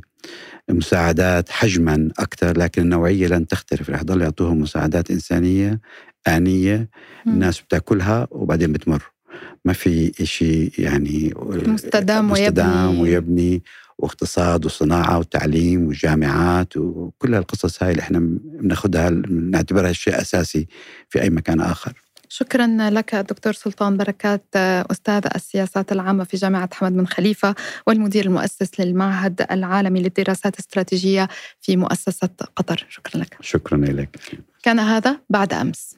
مساعدات 0.70 1.48
حجما 1.48 2.10
أكثر 2.18 2.58
لكن 2.58 2.82
النوعية 2.82 3.26
لن 3.26 3.46
تختلف. 3.46 3.90
رح 3.90 4.00
يضل 4.00 4.22
يعطوهم 4.22 4.60
مساعدات 4.60 5.10
إنسانية 5.10 5.80
آنية. 6.28 6.88
الناس 7.26 7.60
بتاكلها 7.60 8.28
وبعدين 8.30 8.72
بتمر. 8.72 9.15
ما 9.64 9.72
في 9.72 10.12
شيء 10.22 10.72
يعني 10.78 11.34
مستدام, 11.66 12.30
مستدام 12.30 13.00
ويبني, 13.00 13.02
ويبني 13.02 13.62
واقتصاد 13.98 14.64
وصناعة 14.64 15.18
وتعليم 15.18 15.86
وجامعات 15.86 16.76
وكل 16.76 17.34
القصص 17.34 17.82
هاي 17.82 17.90
اللي 17.90 18.02
إحنا 18.02 18.18
بناخذها 18.42 19.10
بنعتبرها 19.10 19.92
شيء 19.92 20.20
أساسي 20.20 20.66
في 21.08 21.22
أي 21.22 21.30
مكان 21.30 21.60
آخر. 21.60 21.92
شكرا 22.28 22.66
لك 22.90 23.14
دكتور 23.14 23.52
سلطان 23.52 23.96
بركات 23.96 24.44
أستاذ 24.90 25.22
السياسات 25.34 25.92
العامة 25.92 26.24
في 26.24 26.36
جامعة 26.36 26.68
حمد 26.72 26.92
بن 26.92 27.06
خليفة 27.06 27.54
والمدير 27.86 28.24
المؤسس 28.26 28.80
للمعهد 28.80 29.46
العالمي 29.50 30.02
للدراسات 30.02 30.54
الاستراتيجية 30.54 31.28
في 31.60 31.76
مؤسسة 31.76 32.28
قطر. 32.56 32.86
شكرا 32.88 33.20
لك. 33.20 33.36
شكرا 33.40 33.78
لك 33.78 34.16
كان 34.62 34.78
هذا 34.78 35.20
بعد 35.30 35.52
أمس. 35.52 35.96